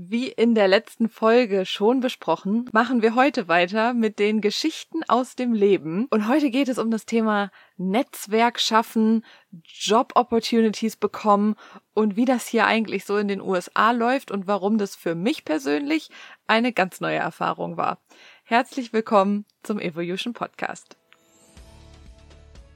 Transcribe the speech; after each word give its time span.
Wie 0.00 0.28
in 0.28 0.54
der 0.54 0.68
letzten 0.68 1.08
Folge 1.08 1.66
schon 1.66 1.98
besprochen, 1.98 2.70
machen 2.70 3.02
wir 3.02 3.16
heute 3.16 3.48
weiter 3.48 3.94
mit 3.94 4.20
den 4.20 4.40
Geschichten 4.40 5.02
aus 5.08 5.34
dem 5.34 5.52
Leben. 5.52 6.06
Und 6.10 6.28
heute 6.28 6.50
geht 6.50 6.68
es 6.68 6.78
um 6.78 6.92
das 6.92 7.04
Thema 7.04 7.50
Netzwerk 7.78 8.60
schaffen, 8.60 9.24
Job 9.64 10.12
Opportunities 10.14 10.94
bekommen 10.94 11.56
und 11.94 12.14
wie 12.14 12.26
das 12.26 12.46
hier 12.46 12.68
eigentlich 12.68 13.06
so 13.06 13.16
in 13.16 13.26
den 13.26 13.40
USA 13.40 13.90
läuft 13.90 14.30
und 14.30 14.46
warum 14.46 14.78
das 14.78 14.94
für 14.94 15.16
mich 15.16 15.44
persönlich 15.44 16.10
eine 16.46 16.72
ganz 16.72 17.00
neue 17.00 17.18
Erfahrung 17.18 17.76
war. 17.76 17.98
Herzlich 18.44 18.92
willkommen 18.92 19.46
zum 19.64 19.80
Evolution 19.80 20.32
Podcast. 20.32 20.97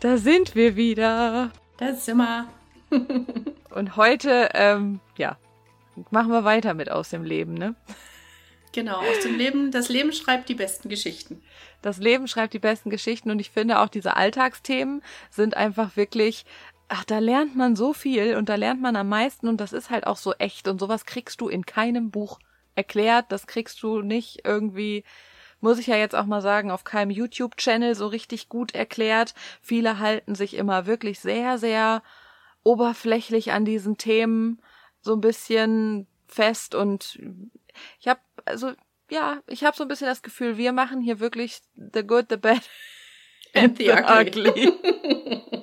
Da 0.00 0.16
sind 0.16 0.54
wir 0.54 0.76
wieder. 0.76 1.50
Da 1.76 1.94
sind 1.94 2.16
wir. 2.16 2.48
Und 3.70 3.96
heute, 3.96 4.48
ähm, 4.54 5.00
ja, 5.18 5.36
machen 6.10 6.30
wir 6.30 6.42
weiter 6.44 6.72
mit 6.72 6.90
aus 6.90 7.10
dem 7.10 7.22
Leben, 7.22 7.52
ne? 7.52 7.74
Genau, 8.72 8.96
aus 8.96 9.20
dem 9.22 9.36
Leben. 9.36 9.70
Das 9.70 9.90
Leben 9.90 10.12
schreibt 10.12 10.48
die 10.48 10.54
besten 10.54 10.88
Geschichten. 10.88 11.42
Das 11.82 11.98
Leben 11.98 12.28
schreibt 12.28 12.54
die 12.54 12.58
besten 12.58 12.88
Geschichten 12.88 13.30
und 13.30 13.40
ich 13.40 13.50
finde 13.50 13.78
auch 13.78 13.88
diese 13.88 14.16
Alltagsthemen 14.16 15.02
sind 15.28 15.54
einfach 15.54 15.96
wirklich, 15.96 16.46
ach, 16.88 17.04
da 17.04 17.18
lernt 17.18 17.54
man 17.54 17.76
so 17.76 17.92
viel 17.92 18.36
und 18.36 18.48
da 18.48 18.54
lernt 18.54 18.80
man 18.80 18.96
am 18.96 19.08
meisten 19.08 19.48
und 19.48 19.60
das 19.60 19.74
ist 19.74 19.90
halt 19.90 20.06
auch 20.06 20.16
so 20.16 20.32
echt 20.34 20.66
und 20.66 20.80
sowas 20.80 21.04
kriegst 21.04 21.42
du 21.42 21.48
in 21.48 21.66
keinem 21.66 22.10
Buch 22.10 22.38
erklärt, 22.74 23.26
das 23.28 23.46
kriegst 23.46 23.82
du 23.82 24.00
nicht 24.00 24.46
irgendwie 24.46 25.04
muss 25.60 25.78
ich 25.78 25.86
ja 25.86 25.96
jetzt 25.96 26.14
auch 26.14 26.26
mal 26.26 26.42
sagen, 26.42 26.70
auf 26.70 26.84
keinem 26.84 27.10
YouTube-Channel 27.10 27.94
so 27.94 28.06
richtig 28.06 28.48
gut 28.48 28.74
erklärt. 28.74 29.34
Viele 29.62 29.98
halten 29.98 30.34
sich 30.34 30.54
immer 30.54 30.86
wirklich 30.86 31.20
sehr, 31.20 31.58
sehr 31.58 32.02
oberflächlich 32.62 33.52
an 33.52 33.64
diesen 33.64 33.96
Themen 33.96 34.60
so 35.00 35.14
ein 35.14 35.20
bisschen 35.20 36.06
fest 36.26 36.74
und 36.74 37.18
ich 37.98 38.08
habe 38.08 38.20
also 38.44 38.72
ja, 39.10 39.40
ich 39.46 39.64
habe 39.64 39.76
so 39.76 39.84
ein 39.84 39.88
bisschen 39.88 40.06
das 40.06 40.22
Gefühl, 40.22 40.56
wir 40.56 40.72
machen 40.72 41.00
hier 41.00 41.20
wirklich 41.20 41.60
the 41.74 42.06
good, 42.06 42.26
the 42.30 42.36
bad 42.36 42.60
and 43.54 43.76
the 43.78 43.90
ugly. 43.90 44.72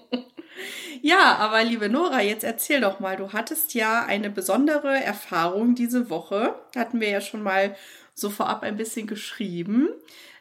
ja, 1.02 1.36
aber 1.38 1.64
liebe 1.64 1.90
Nora, 1.90 2.22
jetzt 2.22 2.44
erzähl 2.44 2.82
doch 2.82 3.00
mal, 3.00 3.16
du 3.16 3.32
hattest 3.32 3.74
ja 3.74 4.04
eine 4.06 4.30
besondere 4.30 5.02
Erfahrung 5.02 5.76
diese 5.76 6.10
Woche. 6.10 6.56
Hatten 6.76 7.00
wir 7.00 7.10
ja 7.10 7.22
schon 7.22 7.42
mal 7.42 7.76
so 8.18 8.32
vorab 8.32 8.64
ein 8.64 8.78
bisschen 8.78 9.06
geschrieben 9.06 9.90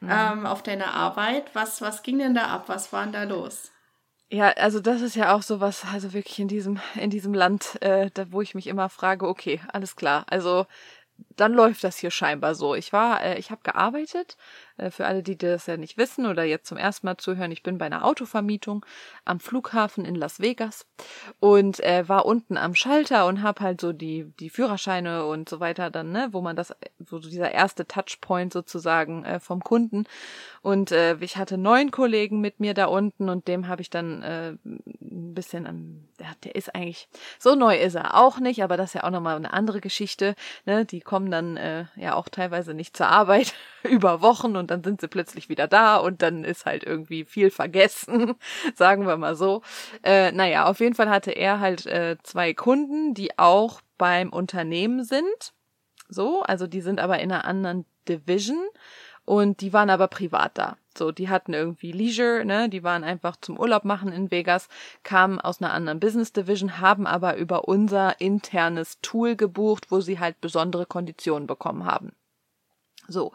mhm. 0.00 0.08
ähm, 0.10 0.46
auf 0.46 0.62
deiner 0.62 0.94
Arbeit. 0.94 1.54
Was, 1.54 1.82
was 1.82 2.02
ging 2.02 2.18
denn 2.18 2.34
da 2.34 2.46
ab? 2.46 2.64
Was 2.68 2.92
war 2.92 3.02
denn 3.02 3.12
da 3.12 3.24
los? 3.24 3.70
Ja, 4.30 4.48
also 4.52 4.80
das 4.80 5.02
ist 5.02 5.14
ja 5.14 5.34
auch 5.34 5.42
so 5.42 5.60
was, 5.60 5.84
also 5.84 6.12
wirklich 6.12 6.38
in 6.38 6.48
diesem, 6.48 6.80
in 6.94 7.10
diesem 7.10 7.34
Land, 7.34 7.80
äh, 7.82 8.10
da, 8.12 8.32
wo 8.32 8.40
ich 8.40 8.54
mich 8.54 8.66
immer 8.66 8.88
frage, 8.88 9.28
okay, 9.28 9.60
alles 9.72 9.94
klar. 9.94 10.24
Also 10.28 10.66
dann 11.36 11.52
läuft 11.52 11.84
das 11.84 11.98
hier 11.98 12.10
scheinbar 12.10 12.54
so. 12.54 12.74
Ich 12.74 12.92
war, 12.92 13.22
äh, 13.22 13.38
ich 13.38 13.50
habe 13.50 13.60
gearbeitet 13.62 14.36
für 14.90 15.06
alle, 15.06 15.22
die 15.22 15.38
das 15.38 15.66
ja 15.66 15.76
nicht 15.76 15.96
wissen 15.96 16.26
oder 16.26 16.44
jetzt 16.44 16.66
zum 16.66 16.78
ersten 16.78 17.06
Mal 17.06 17.16
zuhören, 17.16 17.52
ich 17.52 17.62
bin 17.62 17.78
bei 17.78 17.86
einer 17.86 18.04
Autovermietung 18.04 18.84
am 19.24 19.40
Flughafen 19.40 20.04
in 20.04 20.14
Las 20.14 20.40
Vegas 20.40 20.86
und 21.40 21.80
äh, 21.80 22.08
war 22.08 22.26
unten 22.26 22.56
am 22.56 22.74
Schalter 22.74 23.26
und 23.26 23.42
habe 23.42 23.62
halt 23.62 23.80
so 23.80 23.92
die 23.92 24.32
die 24.38 24.50
Führerscheine 24.50 25.26
und 25.26 25.48
so 25.48 25.60
weiter 25.60 25.90
dann, 25.90 26.12
ne, 26.12 26.28
wo 26.32 26.40
man 26.40 26.56
das 26.56 26.74
so 27.04 27.18
dieser 27.18 27.52
erste 27.52 27.86
Touchpoint 27.86 28.52
sozusagen 28.52 29.24
äh, 29.24 29.40
vom 29.40 29.62
Kunden. 29.62 30.04
Und 30.62 30.92
äh, 30.92 31.16
ich 31.20 31.36
hatte 31.36 31.58
neun 31.58 31.90
Kollegen 31.90 32.40
mit 32.40 32.60
mir 32.60 32.74
da 32.74 32.86
unten 32.86 33.28
und 33.28 33.48
dem 33.48 33.68
habe 33.68 33.82
ich 33.82 33.90
dann 33.90 34.22
äh, 34.22 34.56
ein 34.64 35.34
bisschen 35.34 35.66
am 35.66 36.08
der, 36.18 36.34
der 36.44 36.54
ist 36.54 36.74
eigentlich 36.74 37.08
so 37.38 37.54
neu 37.54 37.76
ist 37.76 37.94
er 37.94 38.16
auch 38.16 38.38
nicht, 38.38 38.62
aber 38.62 38.76
das 38.76 38.90
ist 38.90 38.94
ja 38.94 39.04
auch 39.04 39.10
nochmal 39.10 39.36
eine 39.36 39.52
andere 39.52 39.80
Geschichte, 39.80 40.34
ne, 40.64 40.84
die 40.84 41.00
kommen 41.00 41.30
dann 41.30 41.56
äh, 41.56 41.84
ja 41.96 42.14
auch 42.14 42.28
teilweise 42.28 42.74
nicht 42.74 42.96
zur 42.96 43.08
Arbeit 43.08 43.54
über 43.90 44.22
Wochen 44.22 44.56
und 44.56 44.70
dann 44.70 44.82
sind 44.82 45.00
sie 45.00 45.08
plötzlich 45.08 45.48
wieder 45.48 45.66
da 45.66 45.96
und 45.96 46.22
dann 46.22 46.44
ist 46.44 46.66
halt 46.66 46.84
irgendwie 46.84 47.24
viel 47.24 47.50
vergessen, 47.50 48.34
sagen 48.74 49.06
wir 49.06 49.16
mal 49.16 49.36
so. 49.36 49.62
Äh, 50.02 50.32
naja, 50.32 50.66
auf 50.66 50.80
jeden 50.80 50.94
Fall 50.94 51.10
hatte 51.10 51.32
er 51.32 51.60
halt 51.60 51.86
äh, 51.86 52.16
zwei 52.22 52.54
Kunden, 52.54 53.14
die 53.14 53.38
auch 53.38 53.80
beim 53.98 54.30
Unternehmen 54.30 55.04
sind. 55.04 55.52
So, 56.08 56.42
also 56.42 56.66
die 56.66 56.80
sind 56.80 57.00
aber 57.00 57.18
in 57.18 57.32
einer 57.32 57.44
anderen 57.44 57.84
Division 58.08 58.64
und 59.24 59.60
die 59.60 59.72
waren 59.72 59.90
aber 59.90 60.06
privat 60.06 60.56
da. 60.56 60.76
So, 60.96 61.12
die 61.12 61.28
hatten 61.28 61.52
irgendwie 61.52 61.92
Leisure, 61.92 62.44
ne, 62.44 62.68
die 62.68 62.82
waren 62.82 63.04
einfach 63.04 63.36
zum 63.36 63.58
Urlaub 63.58 63.84
machen 63.84 64.12
in 64.12 64.30
Vegas, 64.30 64.68
kamen 65.02 65.40
aus 65.40 65.60
einer 65.60 65.74
anderen 65.74 66.00
Business 66.00 66.32
Division, 66.32 66.78
haben 66.78 67.06
aber 67.06 67.36
über 67.36 67.68
unser 67.68 68.20
internes 68.20 68.98
Tool 69.02 69.36
gebucht, 69.36 69.90
wo 69.90 70.00
sie 70.00 70.20
halt 70.20 70.40
besondere 70.40 70.86
Konditionen 70.86 71.46
bekommen 71.46 71.84
haben. 71.84 72.12
So, 73.08 73.32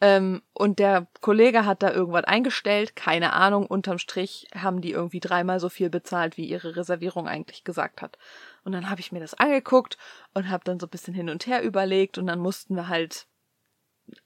ähm, 0.00 0.42
und 0.54 0.78
der 0.78 1.06
Kollege 1.20 1.66
hat 1.66 1.82
da 1.82 1.92
irgendwas 1.92 2.24
eingestellt, 2.24 2.96
keine 2.96 3.34
Ahnung, 3.34 3.66
unterm 3.66 3.98
Strich 3.98 4.46
haben 4.54 4.80
die 4.80 4.92
irgendwie 4.92 5.20
dreimal 5.20 5.60
so 5.60 5.68
viel 5.68 5.90
bezahlt, 5.90 6.38
wie 6.38 6.46
ihre 6.46 6.76
Reservierung 6.76 7.28
eigentlich 7.28 7.64
gesagt 7.64 8.00
hat. 8.00 8.16
Und 8.64 8.72
dann 8.72 8.88
habe 8.88 9.00
ich 9.00 9.12
mir 9.12 9.20
das 9.20 9.34
angeguckt 9.34 9.98
und 10.32 10.48
habe 10.48 10.64
dann 10.64 10.80
so 10.80 10.86
ein 10.86 10.90
bisschen 10.90 11.14
hin 11.14 11.28
und 11.28 11.46
her 11.46 11.62
überlegt 11.62 12.16
und 12.16 12.26
dann 12.26 12.38
mussten 12.38 12.76
wir 12.76 12.88
halt 12.88 13.26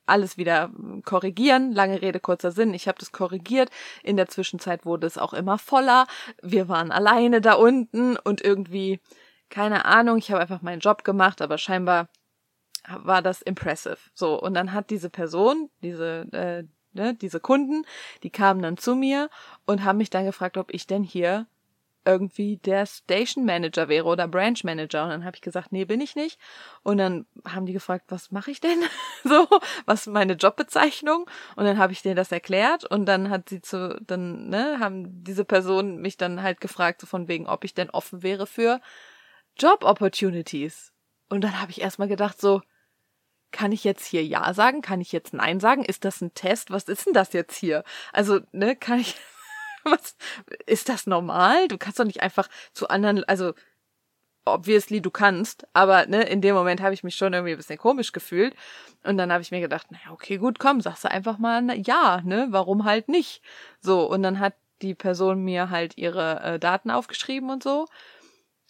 alles 0.07 0.39
wieder 0.39 0.71
korrigieren. 1.05 1.73
Lange 1.73 2.01
Rede, 2.01 2.21
kurzer 2.21 2.53
Sinn. 2.53 2.73
Ich 2.73 2.87
habe 2.89 2.99
das 2.99 3.13
korrigiert. 3.13 3.71
In 4.03 4.17
der 4.17 4.29
Zwischenzeit 4.29 4.87
wurde 4.87 5.07
es 5.07 5.19
auch 5.19 5.35
immer 5.35 5.59
voller. 5.59 6.07
Wir 6.41 6.69
waren 6.69 6.93
alleine 6.93 7.41
da 7.41 7.55
unten 7.55 8.17
und 8.17 8.43
irgendwie, 8.43 9.01
keine 9.51 9.85
Ahnung, 9.85 10.19
ich 10.19 10.31
habe 10.31 10.41
einfach 10.41 10.63
meinen 10.63 10.81
Job 10.81 11.05
gemacht, 11.05 11.43
aber 11.43 11.59
scheinbar 11.59 12.09
war 12.89 13.23
das 13.23 13.43
impressive. 13.43 13.99
So, 14.15 14.41
und 14.41 14.55
dann 14.55 14.73
hat 14.73 14.91
diese 14.91 15.11
Person, 15.11 15.71
diese, 15.83 16.27
äh, 16.33 16.65
ne, 16.93 17.15
diese 17.15 17.41
Kunden, 17.41 17.85
die 18.23 18.31
kamen 18.31 18.63
dann 18.63 18.77
zu 18.77 18.95
mir 18.95 19.31
und 19.67 19.85
haben 19.85 19.99
mich 19.99 20.11
dann 20.11 20.25
gefragt, 20.25 20.57
ob 20.57 20.73
ich 20.73 20.87
denn 20.87 21.03
hier 21.03 21.47
irgendwie 22.07 22.59
der 22.59 22.87
Station 22.87 23.45
Manager 23.45 23.89
wäre 23.89 24.05
oder 24.05 24.29
Branch 24.29 24.59
Manager. 24.63 25.05
Und 25.05 25.11
dann 25.11 25.25
habe 25.25 25.37
ich 25.37 25.43
gesagt, 25.43 25.73
nee, 25.73 25.85
bin 25.85 26.01
ich 26.01 26.17
nicht. 26.17 26.39
Und 26.83 26.99
dann 26.99 27.27
haben 27.47 27.67
die 27.67 27.73
gefragt, 27.73 28.05
was 28.09 28.31
mache 28.31 28.51
ich 28.51 28.61
denn? 28.61 28.79
so, 29.25 29.49
was 29.87 30.03
ist 30.03 30.13
meine 30.13 30.35
Jobbezeichnung? 30.35 31.29
Und 31.57 31.65
dann 31.65 31.79
habe 31.79 31.93
ich 31.93 32.03
denen 32.03 32.17
das 32.17 32.33
erklärt 32.33 32.85
und 32.85 33.07
dann 33.07 33.31
hat 33.31 33.49
sie 33.49 33.63
zu, 33.63 34.01
dann, 34.07 34.49
ne, 34.49 34.79
haben 34.81 35.25
diese 35.25 35.45
Personen 35.45 36.01
mich 36.01 36.17
dann 36.17 36.43
halt 36.43 36.61
gefragt, 36.61 37.01
so 37.01 37.07
von 37.07 37.29
wegen, 37.29 37.47
ob 37.47 37.65
ich 37.65 37.75
denn 37.75 37.91
offen 37.91 38.23
wäre 38.23 38.47
für 38.47 38.81
Job 39.57 39.85
Opportunities. 39.85 40.93
Und 41.31 41.43
dann 41.43 41.61
habe 41.61 41.71
ich 41.71 41.81
erstmal 41.81 42.09
gedacht, 42.09 42.41
so, 42.41 42.61
kann 43.55 43.71
ich 43.73 43.85
jetzt 43.85 44.05
hier 44.05 44.25
Ja 44.25 44.53
sagen? 44.53 44.83
Kann 44.83 45.01
ich 45.01 45.13
jetzt 45.13 45.33
Nein 45.33 45.61
sagen? 45.61 45.85
Ist 45.85 46.05
das 46.05 46.21
ein 46.21 46.35
Test? 46.35 46.73
Was 46.73 46.85
ist 46.85 47.07
denn 47.07 47.15
das 47.15 47.33
jetzt 47.33 47.57
hier? 47.57 47.85
Also, 48.13 48.41
ne, 48.51 48.75
kann 48.75 48.99
ich, 48.99 49.17
was, 49.85 50.17
ist 50.67 50.89
das 50.89 51.07
normal? 51.07 51.69
Du 51.69 51.79
kannst 51.79 52.01
doch 52.01 52.05
nicht 52.05 52.21
einfach 52.21 52.49
zu 52.73 52.89
anderen, 52.89 53.23
also, 53.25 53.55
obviously 54.45 55.01
du 55.01 55.11
kannst, 55.11 55.67
aber 55.73 56.07
ne, 56.07 56.25
in 56.25 56.41
dem 56.41 56.55
Moment 56.55 56.83
habe 56.83 56.95
ich 56.95 57.05
mich 57.05 57.15
schon 57.15 57.33
irgendwie 57.33 57.53
ein 57.53 57.57
bisschen 57.57 57.79
komisch 57.79 58.13
gefühlt 58.13 58.55
und 59.05 59.17
dann 59.17 59.33
habe 59.33 59.43
ich 59.43 59.51
mir 59.51 59.61
gedacht, 59.61 59.91
naja, 59.91 60.11
okay, 60.11 60.37
gut, 60.37 60.59
komm, 60.59 60.81
sagst 60.81 61.05
du 61.05 61.11
einfach 61.11 61.39
mal 61.39 61.63
na, 61.63 61.75
ja, 61.75 62.21
ne, 62.25 62.49
warum 62.51 62.85
halt 62.85 63.09
nicht? 63.09 63.43
So 63.81 64.07
und 64.11 64.23
dann 64.23 64.41
hat 64.41 64.55
die 64.83 64.95
Person 64.95 65.45
mir 65.45 65.71
halt 65.71 65.97
ihre 65.97 66.41
äh, 66.41 66.59
Daten 66.59 66.91
aufgeschrieben 66.91 67.49
und 67.51 67.63
so 67.63 67.87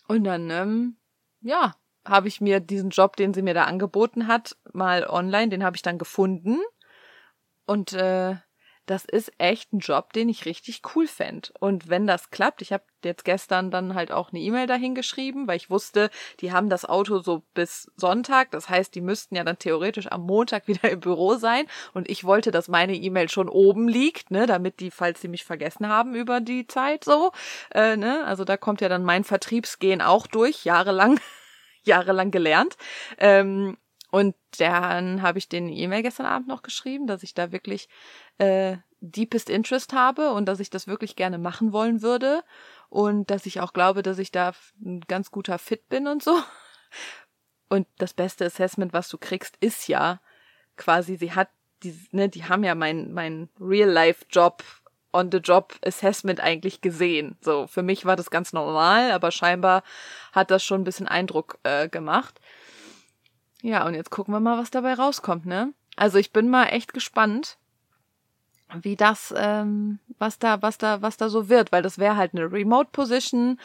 und 0.07 0.25
dann 0.25 0.51
ähm, 0.51 0.97
ja, 1.41 1.75
habe 2.05 2.29
ich 2.29 2.41
mir 2.41 2.61
diesen 2.61 2.91
Job, 2.91 3.17
den 3.17 3.35
sie 3.35 3.43
mir 3.43 3.55
da 3.55 3.65
angeboten 3.65 4.27
hat, 4.27 4.57
mal 4.73 5.07
online, 5.07 5.49
den 5.49 5.65
habe 5.65 5.77
ich 5.77 5.83
dann 5.83 5.99
gefunden. 5.99 6.59
Und 7.67 7.93
äh, 7.95 8.37
das 8.87 9.07
ist 9.07 9.33
echt 9.39 9.73
ein 9.73 9.79
Job, 9.79 10.13
den 10.13 10.29
ich 10.29 10.45
richtig 10.45 10.83
cool 10.95 11.07
fände. 11.07 11.49
Und 11.59 11.89
wenn 11.89 12.07
das 12.07 12.31
klappt, 12.31 12.61
ich 12.61 12.73
habe 12.73 12.85
jetzt 13.03 13.25
gestern 13.25 13.71
dann 13.71 13.95
halt 13.95 14.13
auch 14.13 14.31
eine 14.31 14.41
E-Mail 14.41 14.67
dahin 14.67 14.95
geschrieben, 14.95 15.49
weil 15.49 15.57
ich 15.57 15.71
wusste, 15.71 16.11
die 16.41 16.53
haben 16.53 16.69
das 16.69 16.85
Auto 16.85 17.21
so 17.21 17.45
bis 17.55 17.91
Sonntag. 17.97 18.51
Das 18.51 18.69
heißt, 18.69 18.95
die 18.95 19.01
müssten 19.01 19.37
ja 19.37 19.45
dann 19.45 19.59
theoretisch 19.59 20.11
am 20.11 20.23
Montag 20.23 20.69
wieder 20.69 20.91
im 20.91 21.01
Büro 21.01 21.37
sein. 21.37 21.67
Und 21.95 22.11
ich 22.11 22.25
wollte, 22.25 22.51
dass 22.51 22.69
meine 22.69 22.95
E-Mail 22.95 23.31
schon 23.31 23.49
oben 23.49 23.89
liegt, 23.89 24.31
ne, 24.31 24.47
damit 24.47 24.81
die, 24.81 24.91
falls 24.91 25.21
sie 25.21 25.29
mich 25.29 25.45
vergessen 25.45 25.89
haben 25.89 26.15
über 26.15 26.41
die 26.41 26.67
Zeit 26.67 27.05
so, 27.05 27.33
äh, 27.73 27.97
ne, 27.97 28.25
also 28.27 28.45
da 28.45 28.57
kommt 28.59 28.83
ja 28.83 28.89
dann 28.91 29.05
mein 29.05 29.25
Vertriebsgehen 29.25 30.03
auch 30.03 30.27
durch, 30.27 30.65
jahrelang, 30.65 31.19
jahrelang 31.87 32.31
gelernt. 32.31 32.77
Ähm, 33.19 33.77
und 34.11 34.37
dann 34.59 35.23
habe 35.23 35.39
ich 35.39 35.49
den 35.49 35.69
E-Mail 35.69 36.03
gestern 36.03 36.27
Abend 36.27 36.47
noch 36.47 36.63
geschrieben, 36.63 37.07
dass 37.07 37.23
ich 37.25 37.35
da 37.35 37.51
wirklich 37.51 37.89
äh, 38.39 38.77
deepest 39.01 39.51
Interest 39.51 39.93
habe 39.93 40.31
und 40.31 40.47
dass 40.47 40.61
ich 40.61 40.71
das 40.71 40.87
wirklich 40.87 41.17
gerne 41.17 41.39
machen 41.39 41.73
wollen 41.73 42.01
würde 42.01 42.45
und 42.89 43.31
dass 43.31 43.47
ich 43.47 43.61
auch 43.61 43.73
glaube, 43.73 44.03
dass 44.03 44.19
ich 44.19 44.31
da 44.31 44.53
ein 44.85 45.01
ganz 45.01 45.31
guter 45.31 45.59
Fit 45.59 45.89
bin 45.89 46.07
und 46.07 46.23
so. 46.23 46.39
Und 47.69 47.89
das 47.99 48.15
beste 48.15 48.45
Assessment, 48.45 48.93
was 48.93 49.09
du 49.09 49.19
kriegst, 49.19 49.57
ist 49.57 49.89
ja 49.89 50.21
quasi, 50.77 51.17
sie 51.17 51.33
hat 51.33 51.49
die, 51.83 51.99
ne, 52.13 52.29
die 52.29 52.45
haben 52.45 52.63
ja 52.63 52.75
mein, 52.75 53.13
mein 53.13 53.49
Real-Life-Job 53.61 54.63
on 55.15 55.31
the 55.31 55.39
Job 55.39 55.75
Assessment 55.87 56.41
eigentlich 56.41 56.81
gesehen. 56.81 57.37
So, 57.41 57.67
für 57.67 57.83
mich 57.83 58.05
war 58.05 58.17
das 58.17 58.31
ganz 58.31 58.53
normal, 58.53 59.13
aber 59.13 59.31
scheinbar 59.31 59.83
hat 60.33 60.51
das 60.51 60.65
schon 60.65 60.81
ein 60.81 60.85
bisschen 60.85 61.09
Eindruck 61.09 61.59
äh, 61.63 61.89
gemacht. 61.89 62.41
Ja, 63.63 63.87
und 63.87 63.95
jetzt 63.95 64.11
gucken 64.11 64.35
wir 64.35 64.41
mal, 64.41 64.59
was 64.59 64.71
dabei 64.71 64.95
rauskommt, 64.95 65.47
ne? 65.47 65.73
Also 65.97 66.19
ich 66.19 66.33
bin 66.33 66.51
mal 66.51 66.67
echt 66.67 66.93
gespannt, 66.93 67.57
wie 68.83 68.97
das, 68.97 69.33
ähm, 69.37 70.01
was 70.19 70.39
da, 70.39 70.61
was 70.61 70.79
da, 70.79 71.01
was 71.01 71.17
da 71.17 71.29
so 71.29 71.49
wird, 71.49 71.73
weil 71.73 71.83
das 71.83 71.99
wäre 71.99 72.17
halt 72.17 72.35
eine 72.35 72.51
Remote 72.51 72.91
Position, 72.91 73.61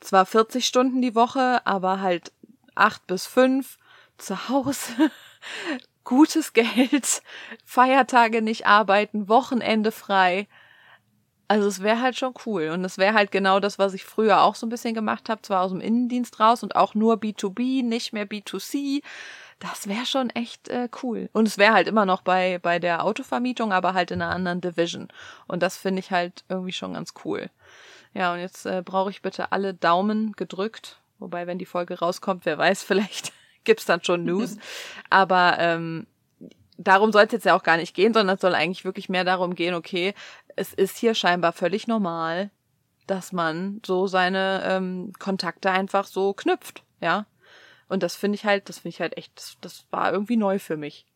zwar 0.00 0.26
40 0.26 0.66
Stunden 0.66 1.00
die 1.00 1.14
Woche, 1.14 1.64
aber 1.64 2.00
halt 2.00 2.32
acht 2.74 3.06
bis 3.06 3.26
fünf 3.26 3.78
zu 4.18 4.48
Hause, 4.48 5.10
gutes 6.04 6.52
Geld, 6.52 7.22
Feiertage 7.64 8.42
nicht 8.42 8.66
arbeiten, 8.66 9.28
Wochenende 9.28 9.92
frei. 9.92 10.48
Also 11.52 11.68
es 11.68 11.82
wäre 11.82 12.00
halt 12.00 12.16
schon 12.16 12.32
cool. 12.46 12.70
Und 12.70 12.82
es 12.82 12.96
wäre 12.96 13.12
halt 13.12 13.30
genau 13.30 13.60
das, 13.60 13.78
was 13.78 13.92
ich 13.92 14.06
früher 14.06 14.40
auch 14.40 14.54
so 14.54 14.64
ein 14.64 14.70
bisschen 14.70 14.94
gemacht 14.94 15.28
habe, 15.28 15.42
zwar 15.42 15.60
aus 15.60 15.70
dem 15.70 15.82
Innendienst 15.82 16.40
raus 16.40 16.62
und 16.62 16.76
auch 16.76 16.94
nur 16.94 17.16
B2B, 17.16 17.84
nicht 17.84 18.14
mehr 18.14 18.26
B2C. 18.26 19.02
Das 19.58 19.86
wäre 19.86 20.06
schon 20.06 20.30
echt 20.30 20.68
äh, 20.68 20.88
cool. 21.02 21.28
Und 21.34 21.46
es 21.46 21.58
wäre 21.58 21.74
halt 21.74 21.88
immer 21.88 22.06
noch 22.06 22.22
bei, 22.22 22.58
bei 22.58 22.78
der 22.78 23.04
Autovermietung, 23.04 23.70
aber 23.70 23.92
halt 23.92 24.10
in 24.10 24.22
einer 24.22 24.34
anderen 24.34 24.62
Division. 24.62 25.08
Und 25.46 25.62
das 25.62 25.76
finde 25.76 26.00
ich 26.00 26.10
halt 26.10 26.42
irgendwie 26.48 26.72
schon 26.72 26.94
ganz 26.94 27.12
cool. 27.22 27.50
Ja, 28.14 28.32
und 28.32 28.38
jetzt 28.38 28.64
äh, 28.64 28.80
brauche 28.82 29.10
ich 29.10 29.20
bitte 29.20 29.52
alle 29.52 29.74
Daumen 29.74 30.32
gedrückt. 30.32 31.02
Wobei, 31.18 31.46
wenn 31.46 31.58
die 31.58 31.66
Folge 31.66 31.98
rauskommt, 31.98 32.46
wer 32.46 32.56
weiß, 32.56 32.82
vielleicht 32.82 33.30
gibt's 33.64 33.84
dann 33.84 34.02
schon 34.02 34.24
News. 34.24 34.56
aber 35.10 35.56
ähm, 35.58 36.06
darum 36.86 37.12
soll 37.12 37.24
es 37.24 37.32
jetzt 37.32 37.46
ja 37.46 37.56
auch 37.56 37.62
gar 37.62 37.76
nicht 37.76 37.94
gehen, 37.94 38.14
sondern 38.14 38.36
es 38.36 38.40
soll 38.40 38.54
eigentlich 38.54 38.84
wirklich 38.84 39.08
mehr 39.08 39.24
darum 39.24 39.54
gehen, 39.54 39.74
okay, 39.74 40.14
es 40.56 40.72
ist 40.72 40.98
hier 40.98 41.14
scheinbar 41.14 41.52
völlig 41.52 41.86
normal, 41.86 42.50
dass 43.06 43.32
man 43.32 43.80
so 43.84 44.06
seine 44.06 44.62
ähm, 44.64 45.12
Kontakte 45.18 45.70
einfach 45.70 46.06
so 46.06 46.32
knüpft, 46.32 46.82
ja. 47.00 47.26
Und 47.88 48.02
das 48.02 48.16
finde 48.16 48.36
ich 48.36 48.44
halt, 48.44 48.68
das 48.68 48.78
finde 48.78 48.94
ich 48.94 49.00
halt 49.00 49.16
echt, 49.18 49.36
das, 49.36 49.56
das 49.60 49.86
war 49.90 50.12
irgendwie 50.12 50.36
neu 50.36 50.58
für 50.58 50.76
mich. 50.76 51.06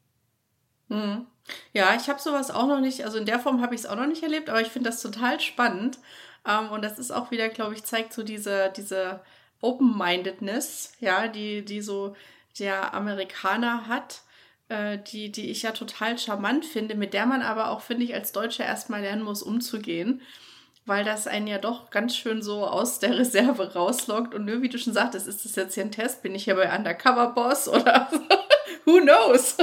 Mhm. 0.88 1.26
Ja, 1.72 1.94
ich 1.94 2.08
habe 2.08 2.20
sowas 2.20 2.50
auch 2.50 2.66
noch 2.66 2.80
nicht, 2.80 3.04
also 3.04 3.18
in 3.18 3.26
der 3.26 3.38
Form 3.38 3.62
habe 3.62 3.74
ich 3.74 3.82
es 3.82 3.86
auch 3.86 3.96
noch 3.96 4.06
nicht 4.06 4.22
erlebt, 4.22 4.50
aber 4.50 4.60
ich 4.60 4.68
finde 4.68 4.90
das 4.90 5.00
total 5.00 5.40
spannend. 5.40 5.98
Ähm, 6.46 6.70
und 6.70 6.82
das 6.82 6.98
ist 6.98 7.12
auch 7.12 7.30
wieder, 7.30 7.48
glaube 7.48 7.74
ich, 7.74 7.84
zeigt 7.84 8.12
so 8.12 8.22
diese, 8.22 8.72
diese 8.76 9.20
Open-Mindedness, 9.60 10.92
ja, 11.00 11.28
die, 11.28 11.64
die 11.64 11.80
so 11.80 12.14
der 12.58 12.94
Amerikaner 12.94 13.86
hat 13.86 14.22
äh, 14.68 14.98
die, 14.98 15.30
die 15.30 15.50
ich 15.50 15.62
ja 15.62 15.72
total 15.72 16.18
charmant 16.18 16.64
finde, 16.64 16.94
mit 16.94 17.14
der 17.14 17.26
man 17.26 17.42
aber 17.42 17.70
auch, 17.70 17.80
finde 17.80 18.04
ich, 18.04 18.14
als 18.14 18.32
Deutscher 18.32 18.64
erstmal 18.64 19.00
lernen 19.02 19.22
muss, 19.22 19.42
umzugehen. 19.42 20.22
Weil 20.84 21.04
das 21.04 21.26
einen 21.26 21.48
ja 21.48 21.58
doch 21.58 21.90
ganz 21.90 22.16
schön 22.16 22.42
so 22.42 22.64
aus 22.64 23.00
der 23.00 23.18
Reserve 23.18 23.74
rauslockt. 23.74 24.34
Und 24.34 24.44
nur 24.44 24.62
wie 24.62 24.68
du 24.68 24.78
schon 24.78 24.92
sagtest, 24.92 25.26
ist 25.26 25.44
das 25.44 25.56
jetzt 25.56 25.74
hier 25.74 25.84
ein 25.84 25.90
Test? 25.90 26.22
Bin 26.22 26.34
ich 26.34 26.44
hier 26.44 26.54
bei 26.54 26.74
Undercover 26.74 27.28
Boss 27.28 27.68
oder 27.68 28.08
who 28.84 29.00
knows? 29.00 29.56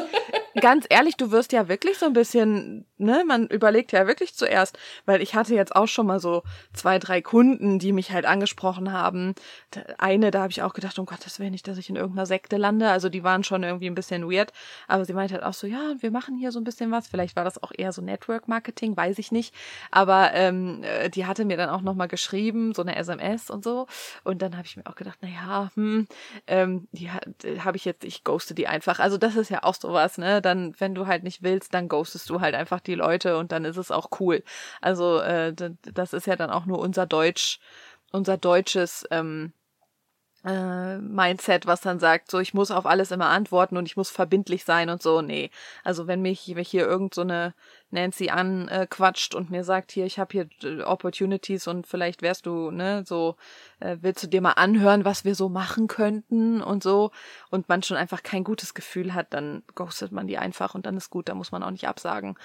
Ganz 0.62 0.86
ehrlich, 0.90 1.18
du 1.18 1.32
wirst 1.32 1.52
ja 1.52 1.68
wirklich 1.68 1.98
so 1.98 2.06
ein 2.06 2.14
bisschen, 2.14 2.86
ne, 2.98 3.24
man 3.28 3.48
überlegt 3.48 3.92
ja 3.92 4.06
wirklich 4.06 4.36
zuerst, 4.36 4.78
weil 5.06 5.22
ich 5.22 5.34
hatte 5.34 5.56
jetzt 5.56 5.76
auch 5.76 5.88
schon 5.88 6.06
mal 6.06 6.20
so 6.20 6.44
zwei, 6.74 7.00
drei 7.00 7.22
Kunden, 7.24 7.80
die 7.80 7.92
mich 7.92 8.12
halt 8.12 8.26
angesprochen 8.26 8.92
haben. 8.92 9.34
Eine, 9.98 10.30
da 10.30 10.42
habe 10.42 10.52
ich 10.52 10.62
auch 10.62 10.74
gedacht, 10.74 11.00
um 11.00 11.08
Gottes 11.08 11.40
Willen 11.40 11.52
nicht, 11.52 11.68
dass 11.68 11.80
ich 11.80 11.90
in 11.90 11.96
irgendeiner 11.96 12.28
Sekte 12.28 12.58
lande. 12.58 12.90
Also 12.90 13.10
die 13.10 13.24
waren 13.24 13.44
schon 13.44 13.64
irgendwie 13.64 13.88
ein 13.88 13.96
bisschen 13.96 14.30
weird. 14.30 14.54
Aber 14.88 15.06
sie 15.06 15.14
meinte 15.14 15.34
halt 15.34 15.44
auch 15.44 15.56
so, 15.56 15.66
ja, 15.66 15.96
wir 16.00 16.12
machen 16.12 16.36
hier 16.38 16.52
so 16.52 16.60
ein 16.60 16.64
bisschen 16.64 16.92
was. 16.92 17.08
Vielleicht 17.08 17.36
war 17.36 17.44
das 17.44 17.62
auch 17.64 17.72
eher 17.76 17.92
so 17.92 18.04
Network 18.04 18.48
Marketing, 18.48 18.96
weiß 18.96 19.18
ich 19.18 19.32
nicht. 19.32 19.56
Aber 19.90 20.34
ähm, 20.34 20.84
äh, 20.84 21.10
die 21.10 21.26
hatte 21.26 21.46
mir 21.46 21.58
dann 21.58 21.70
auch 21.70 21.82
nochmal 21.82 22.08
geschrieben, 22.08 22.76
so 22.76 22.84
eine 22.84 22.96
SMS 22.96 23.50
und 23.50 23.64
so. 23.64 23.88
Und 24.24 24.44
dann 24.44 24.56
habe 24.56 24.68
ich 24.68 24.78
mir 24.78 24.86
auch 24.86 24.96
gedacht, 24.96 25.18
na 25.22 25.30
ja, 25.30 25.72
hm, 25.74 26.08
ähm, 26.46 26.88
die 26.92 27.10
habe 27.10 27.78
ich 27.78 27.86
jetzt, 27.86 28.04
ich 28.04 28.24
ghoste 28.24 28.54
die 28.54 28.68
einfach. 28.68 29.00
Also 29.00 29.18
das 29.18 29.36
ist 29.36 29.50
ja 29.50 29.64
auch 29.64 29.74
sowas, 29.76 30.20
ne? 30.20 30.43
Dann, 30.44 30.76
wenn 30.80 30.94
du 30.96 31.08
halt 31.08 31.24
nicht 31.24 31.42
willst, 31.42 31.74
dann 31.74 31.88
ghostest 31.88 32.30
du 32.30 32.42
halt 32.42 32.56
einfach 32.56 32.80
die 32.80 32.96
Leute 32.96 33.38
und 33.38 33.52
dann 33.52 33.66
ist 33.66 33.78
es 33.78 33.92
auch 33.92 34.10
cool. 34.20 34.44
Also 34.82 35.20
äh, 35.20 35.54
das 35.94 36.14
ist 36.14 36.28
ja 36.28 36.36
dann 36.36 36.52
auch 36.52 36.66
nur 36.66 36.80
unser 36.80 37.08
Deutsch, 37.08 37.60
unser 38.12 38.38
deutsches 38.38 39.06
ähm, 39.12 39.54
äh, 40.46 40.98
Mindset, 40.98 41.66
was 41.66 41.82
dann 41.82 42.00
sagt, 42.00 42.30
so 42.30 42.40
ich 42.40 42.54
muss 42.54 42.72
auf 42.72 42.86
alles 42.86 43.12
immer 43.12 43.30
antworten 43.30 43.78
und 43.78 43.86
ich 43.86 43.98
muss 43.98 44.10
verbindlich 44.10 44.66
sein 44.66 44.90
und 44.90 45.02
so. 45.02 45.22
Nee. 45.22 45.50
Also 45.84 46.08
wenn 46.08 46.22
mich, 46.22 46.42
hier 46.42 46.86
irgend 46.86 47.14
so 47.14 47.22
eine 47.22 47.54
Nancy 47.92 48.30
anquatscht 48.30 49.36
und 49.36 49.52
mir 49.52 49.64
sagt, 49.64 49.92
hier, 49.92 50.06
ich 50.06 50.20
habe 50.20 50.32
hier 50.32 50.48
äh, 50.64 50.82
Opportunities 50.84 51.68
und 51.68 51.88
vielleicht 51.88 52.22
wärst 52.22 52.46
du, 52.46 52.72
ne, 52.72 53.04
so, 53.06 53.36
äh, 53.80 53.98
willst 54.02 54.24
du 54.24 54.28
dir 54.28 54.42
mal 54.42 54.54
anhören, 54.54 55.06
was 55.06 55.26
wir 55.26 55.36
so 55.36 55.48
machen 55.48 55.88
könnten 55.88 56.62
und 56.62 56.84
so, 56.84 57.12
und 57.50 57.70
man 57.70 57.84
schon 57.84 57.98
einfach 57.98 58.24
kein 58.24 58.44
gutes 58.44 58.74
Gefühl 58.74 59.14
hat, 59.14 59.34
dann 59.34 59.64
ghostet 59.76 60.12
man 60.12 60.28
die 60.28 60.38
einfach 60.38 60.76
und 60.76 60.86
dann 60.86 60.98
ist 60.98 61.10
gut, 61.10 61.30
da 61.30 61.36
muss 61.36 61.52
man 61.52 61.64
auch 61.64 61.72
nicht 61.72 61.88
absagen. 61.88 62.36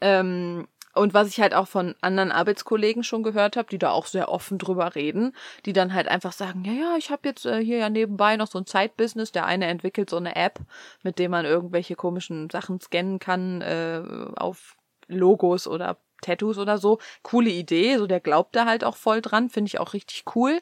Ähm, 0.00 0.68
und 0.94 1.14
was 1.14 1.28
ich 1.28 1.40
halt 1.40 1.54
auch 1.54 1.68
von 1.68 1.94
anderen 2.00 2.32
Arbeitskollegen 2.32 3.02
schon 3.02 3.22
gehört 3.22 3.56
habe, 3.56 3.68
die 3.68 3.78
da 3.78 3.90
auch 3.90 4.06
sehr 4.06 4.28
offen 4.28 4.58
drüber 4.58 4.94
reden, 4.94 5.32
die 5.66 5.72
dann 5.72 5.92
halt 5.92 6.08
einfach 6.08 6.32
sagen, 6.32 6.64
ja, 6.64 6.72
ja, 6.72 6.96
ich 6.96 7.10
habe 7.10 7.28
jetzt 7.28 7.46
äh, 7.46 7.62
hier 7.62 7.78
ja 7.78 7.90
nebenbei 7.90 8.36
noch 8.36 8.46
so 8.46 8.58
ein 8.58 8.66
Zeitbusiness. 8.66 9.32
Der 9.32 9.46
eine 9.46 9.66
entwickelt 9.66 10.10
so 10.10 10.16
eine 10.16 10.36
App, 10.36 10.60
mit 11.02 11.18
dem 11.18 11.30
man 11.32 11.44
irgendwelche 11.44 11.96
komischen 11.96 12.48
Sachen 12.50 12.80
scannen 12.80 13.18
kann 13.18 13.60
äh, 13.60 14.02
auf 14.36 14.76
Logos 15.08 15.66
oder 15.66 15.98
Tattoos 16.22 16.58
oder 16.58 16.78
so. 16.78 16.98
Coole 17.22 17.50
Idee, 17.50 17.98
so 17.98 18.06
der 18.06 18.20
glaubt 18.20 18.56
da 18.56 18.64
halt 18.66 18.84
auch 18.84 18.96
voll 18.96 19.20
dran, 19.20 19.50
finde 19.50 19.68
ich 19.68 19.80
auch 19.80 19.92
richtig 19.94 20.24
cool. 20.34 20.60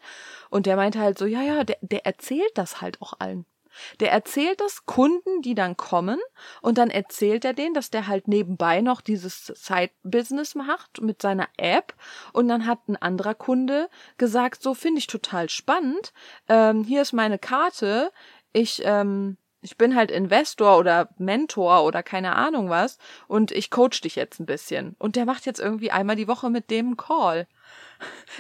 Und 0.51 0.67
der 0.67 0.77
meinte 0.77 0.99
halt 0.99 1.19
so, 1.19 1.27
ja, 1.27 1.43
ja, 1.43 1.65
der, 1.65 1.77
der 1.83 2.07
erzählt 2.07 2.53
das 2.55 2.81
halt 2.81 3.01
auch 3.01 3.15
allen. 3.19 3.47
Der 4.01 4.13
erzählt 4.13 4.61
das 4.61 4.87
Kunden, 4.87 5.43
die 5.43 5.55
dann 5.55 5.77
kommen, 5.77 6.19
und 6.61 6.79
dann 6.79 6.91
erzählt 6.91 7.45
er 7.45 7.53
denen, 7.53 7.75
dass 7.75 7.91
der 7.91 8.07
halt 8.07 8.29
nebenbei 8.29 8.81
noch 8.81 9.01
dieses 9.01 9.47
Side-Business 9.47 10.55
macht 10.55 11.01
mit 11.01 11.23
seiner 11.23 11.49
App. 11.57 11.95
Und 12.33 12.49
dann 12.49 12.67
hat 12.67 12.89
ein 12.89 12.97
anderer 12.97 13.35
Kunde 13.35 13.89
gesagt, 14.19 14.63
so 14.63 14.75
finde 14.75 14.99
ich 14.99 15.07
total 15.07 15.49
spannend. 15.49 16.13
Ähm, 16.49 16.85
hier 16.85 17.03
ist 17.03 17.13
meine 17.13 17.39
Karte. 17.39 18.13
Ich 18.53 18.83
ähm, 18.85 19.37
ich 19.63 19.79
bin 19.79 19.95
halt 19.95 20.11
Investor 20.11 20.77
oder 20.77 21.09
Mentor 21.19 21.85
oder 21.85 22.03
keine 22.03 22.35
Ahnung 22.35 22.69
was 22.69 22.99
und 23.29 23.53
ich 23.53 23.71
coach 23.71 24.01
dich 24.01 24.17
jetzt 24.17 24.41
ein 24.41 24.47
bisschen. 24.47 24.97
Und 24.99 25.17
der 25.17 25.25
macht 25.25 25.47
jetzt 25.47 25.61
irgendwie 25.61 25.93
einmal 25.93 26.17
die 26.17 26.29
Woche 26.29 26.51
mit 26.51 26.71
dem 26.71 26.97
Call. 26.97 27.47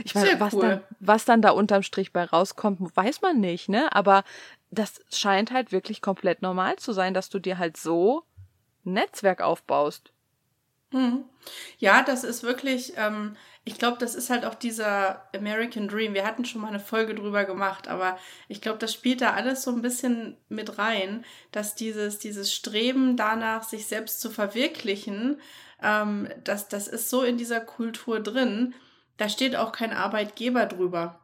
Ich 0.05 0.17
meine, 0.17 0.41
was, 0.41 0.55
cool. 0.55 0.61
dann, 0.61 0.83
was 0.99 1.25
dann 1.25 1.41
da 1.41 1.51
unterm 1.51 1.85
Strich 1.85 2.13
bei 2.13 2.25
rauskommt, 2.25 2.97
weiß 2.97 3.23
man 3.23 3.39
nicht, 3.39 3.69
ne? 3.69 3.95
Aber 3.95 4.25
das 4.73 5.01
scheint 5.13 5.53
halt 5.53 5.71
wirklich 5.71 6.03
komplett 6.03 6.43
normal 6.43 6.77
zu 6.77 6.93
sein, 6.93 7.15
dass 7.15 7.31
du 7.31 7.39
dir 7.39 7.59
halt 7.59 7.77
so 7.77 8.25
ein 8.85 8.95
Netzwerk 8.95 9.41
aufbaust. 9.41 10.13
Hm. 10.91 11.25
Ja, 11.79 12.03
das 12.03 12.25
ist 12.25 12.43
wirklich, 12.43 12.95
ähm, 12.97 13.37
ich 13.65 13.79
glaube, 13.79 13.99
das 13.99 14.15
ist 14.17 14.29
halt 14.29 14.45
auch 14.45 14.57
dieser 14.57 15.29
American 15.35 15.87
Dream. 15.87 16.15
Wir 16.15 16.27
hatten 16.27 16.45
schon 16.45 16.61
mal 16.61 16.69
eine 16.69 16.81
Folge 16.81 17.15
drüber 17.15 17.45
gemacht, 17.45 17.87
aber 17.87 18.19
ich 18.49 18.61
glaube, 18.61 18.79
das 18.79 18.93
spielt 18.93 19.21
da 19.21 19.35
alles 19.35 19.63
so 19.63 19.71
ein 19.71 19.83
bisschen 19.83 20.37
mit 20.49 20.79
rein, 20.79 21.25
dass 21.53 21.77
dieses, 21.77 22.19
dieses 22.19 22.53
Streben 22.53 23.17
danach, 23.17 23.63
sich 23.63 23.87
selbst 23.87 24.21
zu 24.21 24.31
verwirklichen, 24.31 25.41
ähm, 25.81 26.29
das, 26.43 26.69
das 26.69 26.89
ist 26.89 27.09
so 27.09 27.23
in 27.23 27.37
dieser 27.37 27.61
Kultur 27.61 28.19
drin, 28.21 28.75
da 29.17 29.29
steht 29.29 29.55
auch 29.55 29.71
kein 29.73 29.93
Arbeitgeber 29.93 30.67
drüber. 30.67 31.21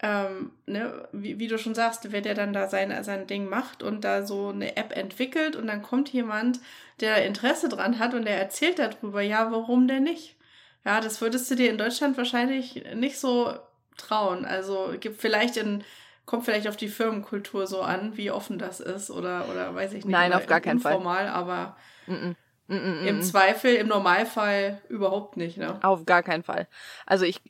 ähm, 0.00 0.52
ne, 0.66 1.08
wie, 1.12 1.38
wie, 1.38 1.48
du 1.48 1.58
schon 1.58 1.74
sagst, 1.74 2.12
wer 2.12 2.20
der 2.20 2.34
dann 2.34 2.52
da 2.52 2.68
sein, 2.68 3.02
sein 3.04 3.26
Ding 3.26 3.48
macht 3.48 3.82
und 3.82 4.04
da 4.04 4.24
so 4.26 4.48
eine 4.48 4.76
App 4.76 4.96
entwickelt 4.96 5.56
und 5.56 5.66
dann 5.66 5.82
kommt 5.82 6.12
jemand, 6.12 6.60
der 7.00 7.24
Interesse 7.26 7.68
dran 7.68 7.98
hat 7.98 8.14
und 8.14 8.24
der 8.26 8.38
erzählt 8.38 8.78
darüber, 8.78 9.22
ja, 9.22 9.50
warum 9.50 9.88
denn 9.88 10.04
nicht? 10.04 10.36
Ja, 10.84 11.00
das 11.00 11.20
würdest 11.20 11.50
du 11.50 11.56
dir 11.56 11.70
in 11.70 11.78
Deutschland 11.78 12.16
wahrscheinlich 12.16 12.84
nicht 12.94 13.18
so 13.18 13.54
trauen. 13.96 14.44
Also 14.44 14.92
gibt 15.00 15.20
vielleicht 15.20 15.56
in, 15.56 15.82
kommt 16.26 16.44
vielleicht 16.44 16.68
auf 16.68 16.76
die 16.76 16.88
Firmenkultur 16.88 17.66
so 17.66 17.82
an, 17.82 18.16
wie 18.16 18.30
offen 18.30 18.58
das 18.58 18.80
ist 18.80 19.10
oder, 19.10 19.48
oder 19.50 19.74
weiß 19.74 19.92
ich 19.92 20.04
nicht. 20.04 20.12
Nein, 20.12 20.32
auf 20.32 20.46
gar 20.46 20.60
keinen 20.60 20.80
Fall. 20.80 20.94
Informal, 20.94 21.28
aber 21.28 21.76
mm 22.06 22.12
-mm. 22.12 22.36
Mm 22.66 23.06
im 23.06 23.22
Zweifel, 23.22 23.74
im 23.74 23.88
Normalfall 23.88 24.80
überhaupt 24.88 25.36
nicht. 25.36 25.58
Ne? 25.58 25.78
Auf 25.82 26.06
gar 26.06 26.22
keinen 26.22 26.42
Fall. 26.42 26.66
Also 27.04 27.26
ich, 27.26 27.42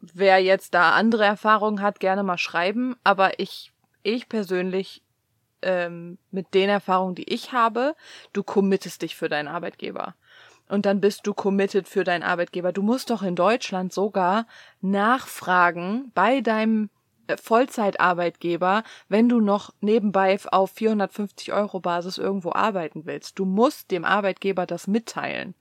wer 0.00 0.38
jetzt 0.38 0.74
da 0.74 0.92
andere 0.92 1.24
Erfahrungen 1.24 1.82
hat, 1.82 1.98
gerne 1.98 2.22
mal 2.22 2.38
schreiben, 2.38 2.94
aber 3.02 3.40
ich, 3.40 3.72
ich 4.04 4.28
persönlich 4.28 5.02
ähm, 5.62 6.18
mit 6.30 6.54
den 6.54 6.68
Erfahrungen, 6.68 7.16
die 7.16 7.32
ich 7.32 7.52
habe, 7.52 7.96
du 8.32 8.44
committest 8.44 9.02
dich 9.02 9.16
für 9.16 9.28
deinen 9.28 9.48
Arbeitgeber 9.48 10.14
und 10.72 10.86
dann 10.86 11.02
bist 11.02 11.26
du 11.26 11.34
committed 11.34 11.86
für 11.86 12.02
deinen 12.02 12.22
Arbeitgeber. 12.22 12.72
Du 12.72 12.80
musst 12.80 13.10
doch 13.10 13.22
in 13.22 13.36
Deutschland 13.36 13.92
sogar 13.92 14.46
nachfragen 14.80 16.10
bei 16.14 16.40
deinem 16.40 16.88
äh, 17.26 17.36
Vollzeitarbeitgeber, 17.36 18.82
wenn 19.06 19.28
du 19.28 19.42
noch 19.42 19.74
nebenbei 19.82 20.38
auf 20.50 20.70
450 20.70 21.52
Euro 21.52 21.78
Basis 21.80 22.16
irgendwo 22.16 22.52
arbeiten 22.52 23.04
willst. 23.04 23.38
Du 23.38 23.44
musst 23.44 23.90
dem 23.90 24.06
Arbeitgeber 24.06 24.64
das 24.64 24.86
mitteilen. 24.86 25.54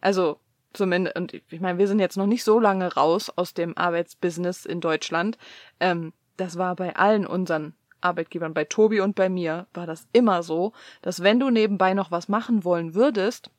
Also 0.00 0.38
zumindest, 0.72 1.16
und 1.16 1.34
ich 1.34 1.60
meine, 1.60 1.80
wir 1.80 1.88
sind 1.88 1.98
jetzt 1.98 2.16
noch 2.16 2.26
nicht 2.26 2.44
so 2.44 2.60
lange 2.60 2.94
raus 2.94 3.28
aus 3.28 3.54
dem 3.54 3.76
Arbeitsbusiness 3.76 4.66
in 4.66 4.80
Deutschland. 4.80 5.36
Ähm, 5.80 6.12
das 6.36 6.56
war 6.56 6.76
bei 6.76 6.94
allen 6.94 7.26
unseren 7.26 7.74
Arbeitgebern, 8.00 8.54
bei 8.54 8.66
Tobi 8.66 9.00
und 9.00 9.16
bei 9.16 9.28
mir, 9.28 9.66
war 9.74 9.88
das 9.88 10.06
immer 10.12 10.44
so, 10.44 10.74
dass 11.00 11.24
wenn 11.24 11.40
du 11.40 11.50
nebenbei 11.50 11.92
noch 11.92 12.12
was 12.12 12.28
machen 12.28 12.62
wollen 12.62 12.94
würdest, 12.94 13.50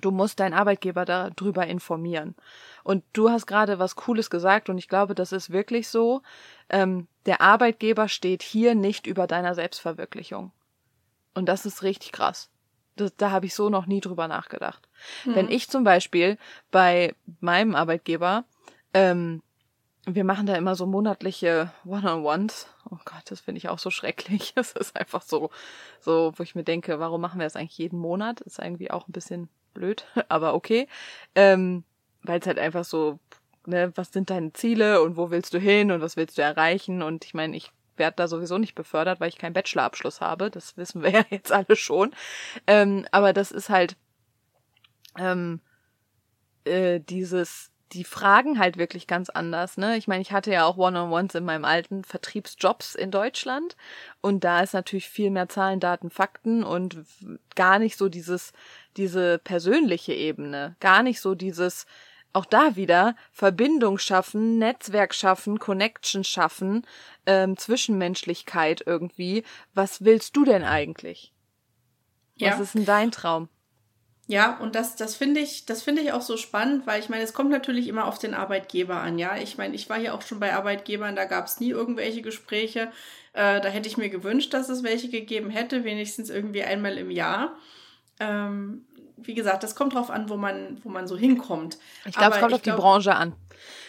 du 0.00 0.10
musst 0.10 0.40
deinen 0.40 0.54
Arbeitgeber 0.54 1.04
darüber 1.04 1.66
informieren. 1.66 2.34
Und 2.84 3.04
du 3.12 3.30
hast 3.30 3.46
gerade 3.46 3.78
was 3.78 3.96
Cooles 3.96 4.30
gesagt 4.30 4.68
und 4.68 4.78
ich 4.78 4.88
glaube, 4.88 5.14
das 5.14 5.32
ist 5.32 5.50
wirklich 5.50 5.88
so. 5.88 6.22
Ähm, 6.68 7.08
der 7.26 7.40
Arbeitgeber 7.40 8.08
steht 8.08 8.42
hier 8.42 8.74
nicht 8.74 9.06
über 9.06 9.26
deiner 9.26 9.54
Selbstverwirklichung. 9.54 10.52
Und 11.34 11.46
das 11.46 11.66
ist 11.66 11.82
richtig 11.82 12.12
krass. 12.12 12.50
Das, 12.96 13.14
da 13.16 13.30
habe 13.30 13.46
ich 13.46 13.54
so 13.54 13.70
noch 13.70 13.86
nie 13.86 14.00
drüber 14.00 14.28
nachgedacht. 14.28 14.88
Hm. 15.24 15.34
Wenn 15.34 15.50
ich 15.50 15.68
zum 15.68 15.84
Beispiel 15.84 16.36
bei 16.70 17.14
meinem 17.40 17.74
Arbeitgeber, 17.74 18.44
ähm, 18.92 19.42
wir 20.04 20.24
machen 20.24 20.46
da 20.46 20.56
immer 20.56 20.74
so 20.74 20.86
monatliche 20.86 21.70
One-on-Ones. 21.84 22.66
Oh 22.90 22.98
Gott, 23.04 23.22
das 23.26 23.40
finde 23.40 23.58
ich 23.58 23.68
auch 23.68 23.78
so 23.78 23.90
schrecklich. 23.90 24.52
Es 24.56 24.72
ist 24.72 24.96
einfach 24.96 25.22
so, 25.22 25.50
so, 26.00 26.32
wo 26.36 26.42
ich 26.42 26.54
mir 26.54 26.64
denke, 26.64 26.98
warum 26.98 27.20
machen 27.20 27.38
wir 27.38 27.46
das 27.46 27.56
eigentlich 27.56 27.78
jeden 27.78 27.98
Monat? 27.98 28.40
ist 28.40 28.58
irgendwie 28.58 28.90
auch 28.90 29.06
ein 29.06 29.12
bisschen 29.12 29.48
blöd, 29.78 30.04
aber 30.28 30.54
okay. 30.54 30.88
Ähm, 31.34 31.84
Weil 32.22 32.40
es 32.40 32.46
halt 32.46 32.58
einfach 32.58 32.84
so, 32.84 33.18
ne, 33.66 33.92
was 33.94 34.12
sind 34.12 34.30
deine 34.30 34.52
Ziele 34.52 35.02
und 35.02 35.16
wo 35.16 35.30
willst 35.30 35.54
du 35.54 35.58
hin 35.58 35.92
und 35.92 36.00
was 36.00 36.16
willst 36.16 36.36
du 36.38 36.42
erreichen? 36.42 37.02
Und 37.02 37.24
ich 37.24 37.34
meine, 37.34 37.56
ich 37.56 37.70
werde 37.96 38.16
da 38.16 38.28
sowieso 38.28 38.58
nicht 38.58 38.74
befördert, 38.74 39.20
weil 39.20 39.28
ich 39.28 39.38
keinen 39.38 39.52
Bachelorabschluss 39.52 40.20
habe. 40.20 40.50
Das 40.50 40.76
wissen 40.76 41.02
wir 41.02 41.10
ja 41.12 41.24
jetzt 41.30 41.52
alle 41.52 41.76
schon. 41.76 42.12
Ähm, 42.66 43.06
aber 43.12 43.32
das 43.32 43.50
ist 43.50 43.68
halt 43.70 43.96
ähm, 45.18 45.60
äh, 46.64 47.00
dieses 47.00 47.70
die 47.92 48.04
fragen 48.04 48.58
halt 48.58 48.76
wirklich 48.76 49.06
ganz 49.06 49.30
anders, 49.30 49.76
ne? 49.76 49.96
Ich 49.96 50.08
meine, 50.08 50.22
ich 50.22 50.32
hatte 50.32 50.52
ja 50.52 50.64
auch 50.64 50.76
One-on-Ones 50.76 51.34
in 51.34 51.44
meinem 51.44 51.64
alten 51.64 52.04
Vertriebsjobs 52.04 52.94
in 52.94 53.10
Deutschland 53.10 53.76
und 54.20 54.44
da 54.44 54.60
ist 54.60 54.74
natürlich 54.74 55.08
viel 55.08 55.30
mehr 55.30 55.48
Zahlen, 55.48 55.80
Daten, 55.80 56.10
Fakten 56.10 56.64
und 56.64 57.04
gar 57.54 57.78
nicht 57.78 57.96
so 57.96 58.08
dieses 58.08 58.52
diese 58.96 59.38
persönliche 59.38 60.12
Ebene, 60.12 60.76
gar 60.80 61.02
nicht 61.02 61.20
so 61.20 61.34
dieses 61.34 61.86
auch 62.32 62.44
da 62.44 62.76
wieder 62.76 63.16
Verbindung 63.32 63.98
schaffen, 63.98 64.58
Netzwerk 64.58 65.14
schaffen, 65.14 65.58
Connection 65.58 66.24
schaffen, 66.24 66.86
ähm, 67.26 67.56
Zwischenmenschlichkeit 67.56 68.82
irgendwie. 68.86 69.44
Was 69.74 70.04
willst 70.04 70.36
du 70.36 70.44
denn 70.44 70.62
eigentlich? 70.62 71.32
Ja. 72.36 72.52
Was 72.52 72.60
ist 72.60 72.74
denn 72.74 72.84
dein 72.84 73.10
Traum? 73.10 73.48
Ja, 74.30 74.58
und 74.58 74.74
das, 74.74 74.94
das 74.94 75.16
finde 75.16 75.40
ich, 75.40 75.64
das 75.64 75.82
finde 75.82 76.02
ich 76.02 76.12
auch 76.12 76.20
so 76.20 76.36
spannend, 76.36 76.86
weil 76.86 77.00
ich 77.00 77.08
meine, 77.08 77.24
es 77.24 77.32
kommt 77.32 77.50
natürlich 77.50 77.88
immer 77.88 78.04
auf 78.04 78.18
den 78.18 78.34
Arbeitgeber 78.34 78.96
an, 78.96 79.18
ja. 79.18 79.38
Ich 79.38 79.56
meine, 79.56 79.74
ich 79.74 79.88
war 79.88 79.98
hier 79.98 80.14
auch 80.14 80.20
schon 80.20 80.38
bei 80.38 80.54
Arbeitgebern, 80.54 81.16
da 81.16 81.24
gab 81.24 81.46
es 81.46 81.60
nie 81.60 81.70
irgendwelche 81.70 82.20
Gespräche. 82.20 82.92
Äh, 83.32 83.62
da 83.62 83.68
hätte 83.68 83.88
ich 83.88 83.96
mir 83.96 84.10
gewünscht, 84.10 84.52
dass 84.52 84.68
es 84.68 84.82
welche 84.82 85.08
gegeben 85.08 85.48
hätte, 85.48 85.82
wenigstens 85.82 86.28
irgendwie 86.28 86.62
einmal 86.62 86.98
im 86.98 87.10
Jahr. 87.10 87.56
Ähm, 88.20 88.84
wie 89.16 89.32
gesagt, 89.32 89.62
das 89.62 89.74
kommt 89.74 89.94
drauf 89.94 90.10
an, 90.10 90.28
wo 90.28 90.36
man, 90.36 90.78
wo 90.84 90.90
man 90.90 91.06
so 91.06 91.16
hinkommt. 91.16 91.78
Ich 92.04 92.14
glaube, 92.14 92.34
es 92.34 92.40
kommt 92.40 92.52
auf 92.52 92.62
glaub, 92.62 92.76
die 92.76 92.82
Branche 92.82 93.14
an. 93.14 93.32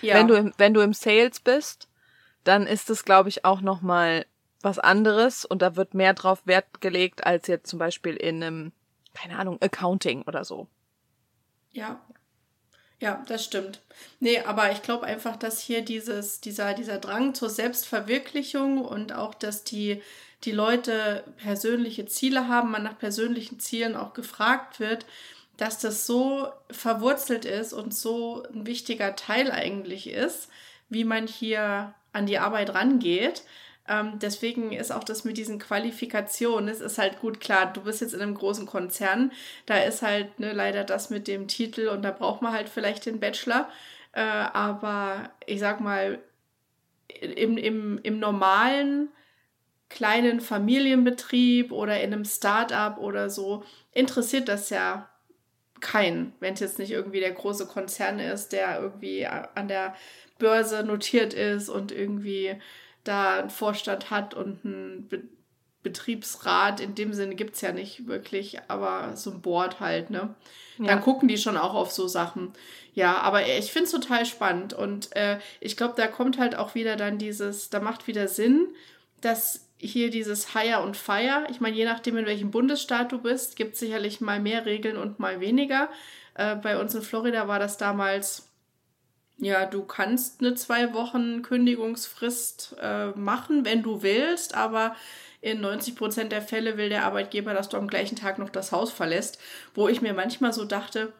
Ja. 0.02 0.16
Wenn 0.16 0.30
du 0.30 0.36
im, 0.36 0.54
wenn 0.58 0.74
du 0.74 0.80
im 0.80 0.94
Sales 0.94 1.42
bist, 1.42 1.90
dann 2.46 2.66
ist 2.66 2.90
es, 2.90 3.04
glaube 3.04 3.28
ich, 3.28 3.44
auch 3.44 3.60
noch 3.60 3.82
mal 3.82 4.26
was 4.62 4.80
anderes 4.80 5.44
und 5.44 5.62
da 5.62 5.76
wird 5.76 5.94
mehr 5.94 6.14
drauf 6.14 6.42
Wert 6.46 6.80
gelegt 6.80 7.26
als 7.26 7.48
jetzt 7.48 7.70
zum 7.70 7.78
Beispiel 7.78 8.16
in 8.16 8.42
einem 8.42 8.72
keine 9.14 9.38
Ahnung, 9.38 9.58
Accounting 9.62 10.24
oder 10.24 10.44
so. 10.44 10.68
Ja. 11.72 12.02
Ja, 13.02 13.24
das 13.28 13.46
stimmt. 13.46 13.82
Nee, 14.20 14.42
aber 14.42 14.72
ich 14.72 14.82
glaube 14.82 15.06
einfach, 15.06 15.38
dass 15.38 15.62
hier 15.62 15.82
dieses, 15.82 16.42
dieser, 16.42 16.74
dieser 16.74 16.98
Drang 16.98 17.34
zur 17.34 17.50
Selbstverwirklichung 17.50 18.84
und 18.84 19.14
auch, 19.14 19.34
dass 19.34 19.64
die, 19.64 20.02
die 20.44 20.52
Leute 20.52 21.24
persönliche 21.38 22.06
Ziele 22.08 22.50
haben, 22.50 22.72
man 22.72 22.84
nach 22.84 23.00
persönlichen 23.00 23.60
Zielen 23.60 23.96
auch 23.96 24.14
gefragt 24.14 24.82
wird, 24.82 25.06
dass 25.56 25.80
das 25.80 26.06
so 26.06 26.50
verwurzelt 26.72 27.46
ist 27.46 27.72
und 27.72 27.94
so 27.94 28.44
ein 28.54 28.66
wichtiger 28.66 29.16
Teil 29.16 29.52
eigentlich 29.52 30.10
ist, 30.10 30.50
wie 30.90 31.06
man 31.06 31.28
hier 31.28 31.94
an 32.12 32.26
die 32.26 32.40
Arbeit 32.40 32.74
rangeht, 32.74 33.44
ähm, 33.90 34.20
deswegen 34.20 34.72
ist 34.72 34.92
auch 34.92 35.04
das 35.04 35.24
mit 35.24 35.38
diesen 35.38 35.58
Qualifikationen, 35.58 36.70
es 36.70 36.80
ist 36.80 37.00
halt 37.00 37.20
gut 37.20 37.40
klar, 37.40 37.74
du 37.74 37.82
bist 37.82 38.02
jetzt 38.02 38.14
in 38.14 38.22
einem 38.22 38.36
großen 38.36 38.68
Konzern, 38.68 39.32
da 39.66 39.80
ist 39.80 40.04
halt 40.04 40.40
ne, 40.40 40.54
leider 40.54 40.84
das 40.84 41.10
mit 41.10 41.28
dem 41.28 41.48
Titel 41.48 41.88
und 41.88 42.04
da 42.04 42.12
braucht 42.12 42.42
man 42.42 42.54
halt 42.54 42.70
vielleicht 42.70 43.06
den 43.08 43.20
Bachelor. 43.20 43.68
Äh, 44.14 44.22
aber 44.22 45.32
ich 45.46 45.60
sag 45.60 45.82
mal, 45.82 46.20
im, 47.20 47.58
im, 47.58 48.00
im 48.04 48.20
normalen 48.20 49.10
kleinen 49.90 50.40
Familienbetrieb 50.40 51.72
oder 51.72 52.00
in 52.00 52.14
einem 52.14 52.26
Start-up 52.26 53.00
oder 53.00 53.32
so 53.32 53.64
interessiert 53.92 54.48
das 54.48 54.70
ja 54.70 55.10
keinen, 55.82 56.34
wenn 56.40 56.54
es 56.54 56.60
jetzt 56.60 56.78
nicht 56.78 56.92
irgendwie 56.92 57.22
der 57.22 57.32
große 57.32 57.66
Konzern 57.66 58.20
ist, 58.20 58.50
der 58.50 58.80
irgendwie 58.80 59.26
an 59.26 59.68
der 59.68 59.96
Börse 60.38 60.84
notiert 60.84 61.34
ist 61.34 61.70
und 61.70 61.92
irgendwie 61.92 62.56
da 63.10 63.40
einen 63.40 63.50
Vorstand 63.50 64.12
hat 64.12 64.34
und 64.34 64.66
einen 64.66 65.08
Be 65.08 65.24
Betriebsrat. 65.82 66.82
In 66.82 66.94
dem 66.94 67.14
Sinne 67.14 67.36
gibt 67.36 67.56
es 67.56 67.62
ja 67.62 67.72
nicht 67.72 68.06
wirklich, 68.06 68.60
aber 68.68 69.16
so 69.16 69.32
ein 69.32 69.42
Board 69.42 69.80
halt, 69.80 70.10
ne? 70.10 70.36
Ja. 70.78 70.88
Dann 70.88 71.02
gucken 71.02 71.30
die 71.30 71.38
schon 71.38 71.56
auch 71.56 71.74
auf 71.74 71.92
so 71.92 72.06
Sachen. 72.08 72.52
Ja, 72.94 73.20
aber 73.20 73.48
ich 73.48 73.72
finde 73.72 73.86
es 73.86 73.92
total 73.92 74.26
spannend 74.26 74.74
und 74.74 75.16
äh, 75.16 75.40
ich 75.62 75.78
glaube, 75.78 75.94
da 75.96 76.08
kommt 76.08 76.38
halt 76.38 76.56
auch 76.56 76.76
wieder 76.76 76.98
dann 76.98 77.18
dieses, 77.18 77.70
da 77.70 77.80
macht 77.80 78.08
wieder 78.08 78.28
Sinn, 78.28 78.68
dass 79.22 79.70
hier 79.78 80.10
dieses 80.10 80.54
Hire 80.54 80.82
und 80.82 80.98
Fire, 80.98 81.48
ich 81.50 81.62
meine, 81.62 81.78
je 81.78 81.86
nachdem, 81.86 82.18
in 82.18 82.26
welchem 82.26 82.52
Bundesstaat 82.52 83.14
du 83.14 83.20
bist, 83.20 83.56
gibt 83.56 83.74
es 83.76 83.80
sicherlich 83.80 84.20
mal 84.20 84.42
mehr 84.42 84.66
Regeln 84.66 84.98
und 84.98 85.20
mal 85.20 85.40
weniger. 85.40 85.90
Äh, 86.36 86.58
bei 86.58 86.78
uns 86.80 86.94
in 86.94 87.02
Florida 87.02 87.48
war 87.48 87.60
das 87.60 87.78
damals 87.78 88.49
ja, 89.40 89.66
du 89.66 89.84
kannst 89.84 90.42
eine 90.42 90.54
zwei 90.56 90.94
Wochen 90.94 91.42
Kündigungsfrist 91.42 92.76
äh, 92.82 93.08
machen, 93.12 93.66
wenn 93.66 93.84
du 93.84 94.02
willst, 94.02 94.54
aber 94.56 94.96
in 95.42 95.62
90 95.62 95.96
Prozent 95.96 96.32
der 96.32 96.42
Fälle 96.42 96.78
will 96.78 96.90
der 96.90 97.06
Arbeitgeber, 97.06 97.54
dass 97.54 97.70
du 97.70 97.78
am 97.78 97.88
gleichen 97.88 98.18
Tag 98.18 98.38
noch 98.38 98.50
das 98.50 98.72
Haus 98.72 98.92
verlässt, 98.92 99.40
wo 99.74 99.88
ich 99.88 100.02
mir 100.02 100.14
manchmal 100.14 100.52
so 100.52 100.66
dachte, 100.66 101.14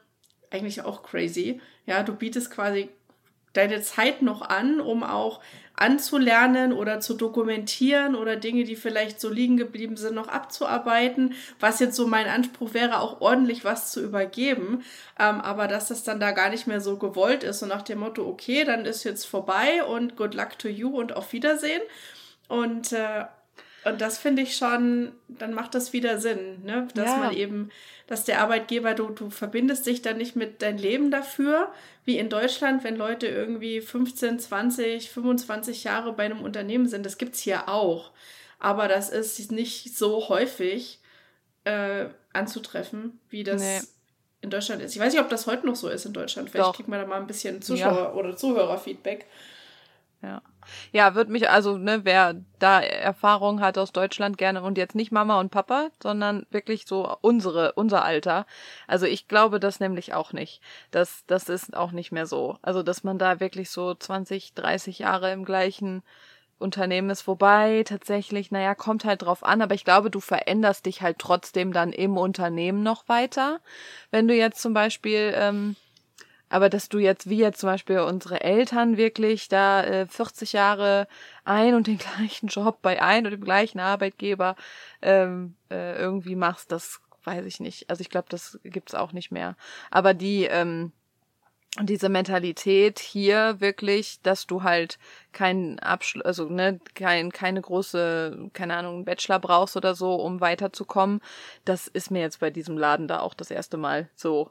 eigentlich 0.52 0.82
auch 0.82 1.04
crazy. 1.04 1.62
Ja, 1.86 2.04
du 2.04 2.14
bietest 2.14 2.52
quasi 2.52 2.90
deine 3.60 3.82
Zeit 3.82 4.22
noch 4.22 4.42
an, 4.42 4.80
um 4.80 5.04
auch 5.04 5.42
anzulernen 5.76 6.74
oder 6.74 7.00
zu 7.00 7.14
dokumentieren 7.14 8.16
oder 8.16 8.36
Dinge, 8.36 8.66
die 8.66 8.76
vielleicht 8.76 9.22
so 9.22 9.30
liegen 9.30 9.56
geblieben 9.56 9.96
sind, 9.96 10.14
noch 10.14 10.28
abzuarbeiten, 10.28 11.34
was 11.60 11.80
jetzt 11.80 11.96
so 11.96 12.06
mein 12.06 12.28
Anspruch 12.28 12.74
wäre, 12.74 13.00
auch 13.00 13.22
ordentlich 13.22 13.64
was 13.64 13.92
zu 13.92 14.02
übergeben, 14.02 14.84
ähm, 15.18 15.40
aber 15.40 15.68
dass 15.68 15.88
das 15.88 16.04
dann 16.04 16.20
da 16.20 16.32
gar 16.32 16.50
nicht 16.50 16.68
mehr 16.68 16.82
so 16.82 16.98
gewollt 16.98 17.44
ist 17.44 17.64
und 17.64 17.70
nach 17.70 17.82
dem 17.82 18.00
Motto, 18.00 18.28
okay, 18.28 18.66
dann 18.66 18.86
ist 18.86 19.06
jetzt 19.06 19.26
vorbei 19.26 19.84
und 19.86 20.18
good 20.18 20.34
luck 20.34 20.60
to 20.60 20.68
you 20.68 21.00
und 21.00 21.16
auf 21.16 21.32
Wiedersehen. 21.32 21.82
Und 22.50 22.92
äh, 22.92 23.26
Und 23.86 24.02
das 24.02 24.18
finde 24.18 24.42
ich 24.42 24.58
schon, 24.58 25.14
dann 25.28 25.54
macht 25.54 25.74
das 25.74 25.94
wieder 25.94 26.20
Sinn, 26.20 26.64
ne? 26.64 26.88
Dass 26.96 27.08
ja. 27.08 27.18
man 27.18 27.34
eben, 27.34 27.70
dass 28.08 28.26
der 28.26 28.42
Arbeitgeber, 28.42 28.94
du, 28.94 29.10
du 29.10 29.30
verbindest 29.30 29.86
dich 29.86 30.02
dann 30.02 30.18
nicht 30.18 30.36
mit 30.36 30.62
dein 30.62 30.78
Leben 30.78 31.12
dafür, 31.12 31.72
wie 32.04 32.18
in 32.18 32.30
Deutschland, 32.30 32.84
wenn 32.84 32.98
Leute 32.98 33.28
irgendwie 33.28 33.82
15, 33.82 34.40
20, 34.40 35.10
25 35.10 35.86
Jahre 35.86 36.14
bei 36.14 36.26
einem 36.26 36.42
Unternehmen 36.42 36.88
sind. 36.88 37.06
Das 37.06 37.18
gibt 37.18 37.36
es 37.36 37.42
hier 37.42 37.70
auch. 37.70 38.12
Aber 38.60 38.90
das 38.90 39.10
ist 39.10 39.52
nicht 39.52 39.98
so 39.98 40.28
häufig 40.28 41.00
äh, 41.64 42.08
anzutreffen, 42.34 43.20
wie 43.30 43.44
das 43.44 43.62
nee. 43.62 43.80
in 44.42 44.50
Deutschland 44.50 44.82
ist. 44.82 44.96
Ich 44.96 45.02
weiß 45.02 45.14
nicht, 45.14 45.22
ob 45.22 45.30
das 45.30 45.48
heute 45.48 45.66
noch 45.66 45.76
so 45.76 45.88
ist 45.88 46.06
in 46.06 46.14
Deutschland. 46.14 46.50
Vielleicht 46.50 46.74
kriegt 46.74 46.90
man 46.90 47.00
da 47.00 47.06
mal 47.06 47.22
ein 47.22 47.28
bisschen 47.28 47.62
Zuschauer- 47.62 48.10
ja. 48.10 48.14
oder 48.14 48.36
Zuhörerfeedback. 48.36 49.26
Ja. 50.22 50.42
Ja, 50.92 51.16
wird 51.16 51.30
mich, 51.30 51.50
also, 51.50 51.78
ne, 51.78 52.02
wer 52.04 52.36
da 52.60 52.82
Erfahrung 52.82 53.62
hat 53.62 53.78
aus 53.78 53.92
Deutschland 53.92 54.38
gerne 54.38 54.62
und 54.62 54.78
jetzt 54.78 54.96
nicht 54.96 55.12
Mama 55.12 55.40
und 55.40 55.50
Papa, 55.50 55.90
sondern 56.02 56.46
wirklich 56.52 56.86
so 56.86 57.16
unsere, 57.22 57.74
unser 57.74 58.04
Alter. 58.04 58.46
Also 58.88 59.06
ich 59.06 59.28
glaube 59.28 59.60
das 59.60 59.80
nämlich 59.80 60.14
auch 60.14 60.34
nicht. 60.34 60.62
Das, 60.92 61.24
das 61.28 61.50
ist 61.50 61.76
auch 61.76 61.92
nicht 61.92 62.12
mehr 62.12 62.26
so. 62.26 62.58
Also, 62.62 62.84
dass 62.84 63.04
man 63.04 63.18
da 63.18 63.40
wirklich 63.40 63.70
so 63.70 63.94
20, 63.96 64.54
30 64.54 65.00
Jahre 65.00 65.32
im 65.32 65.46
gleichen 65.46 66.04
Unternehmen 66.60 67.10
ist, 67.10 67.26
wobei 67.28 67.84
tatsächlich, 67.86 68.52
naja, 68.52 68.76
kommt 68.76 69.06
halt 69.06 69.22
drauf 69.22 69.44
an, 69.44 69.62
aber 69.62 69.76
ich 69.76 69.86
glaube, 69.86 70.12
du 70.12 70.20
veränderst 70.20 70.86
dich 70.86 71.02
halt 71.02 71.18
trotzdem 71.20 71.72
dann 71.72 71.94
im 71.94 72.18
Unternehmen 72.18 72.84
noch 72.84 73.08
weiter. 73.08 73.62
Wenn 74.12 74.28
du 74.28 74.36
jetzt 74.36 74.62
zum 74.62 74.74
Beispiel, 74.74 75.34
ähm, 75.36 75.78
aber 76.50 76.70
dass 76.70 76.90
du 76.90 77.00
jetzt, 77.00 77.30
wie 77.30 77.38
jetzt 77.38 77.60
zum 77.60 77.70
Beispiel 77.70 78.00
unsere 78.00 78.42
Eltern 78.42 78.98
wirklich 78.98 79.48
da 79.48 79.84
äh, 79.84 80.08
40 80.08 80.54
Jahre 80.54 81.08
ein 81.46 81.76
und 81.76 81.88
den 81.88 81.98
gleichen 82.18 82.48
Job 82.48 82.82
bei 82.82 83.02
ein 83.02 83.26
und 83.26 83.32
dem 83.32 83.44
gleichen 83.44 83.80
Arbeitgeber 83.80 84.56
ähm, 85.02 85.56
äh, 85.70 85.98
irgendwie 85.98 86.36
machst, 86.36 86.72
das 86.72 87.02
weiß 87.24 87.46
ich 87.46 87.60
nicht. 87.60 87.90
Also 87.90 88.02
ich 88.02 88.10
glaube, 88.10 88.28
das 88.30 88.60
gibt's 88.64 88.96
auch 88.96 89.12
nicht 89.14 89.32
mehr. 89.32 89.56
Aber 89.92 90.14
die, 90.14 90.46
ähm, 90.46 90.92
diese 91.80 92.10
Mentalität 92.10 93.00
hier 93.00 93.62
wirklich, 93.62 94.22
dass 94.22 94.48
du 94.48 94.64
halt 94.64 94.98
keinen 95.32 95.80
Abschluss, 95.80 96.26
also 96.26 96.50
ne, 96.50 96.80
kein, 96.96 97.32
keine 97.32 97.62
große, 97.62 98.50
keine 98.54 98.76
Ahnung, 98.76 99.06
Bachelor 99.06 99.40
brauchst 99.40 99.78
oder 99.78 99.94
so, 99.94 100.16
um 100.16 100.42
weiterzukommen, 100.42 101.22
das 101.66 101.88
ist 101.88 102.10
mir 102.10 102.22
jetzt 102.22 102.40
bei 102.40 102.50
diesem 102.50 102.78
Laden 102.78 103.08
da 103.08 103.20
auch 103.20 103.36
das 103.36 103.52
erste 103.52 103.78
Mal 103.78 104.10
so 104.16 104.50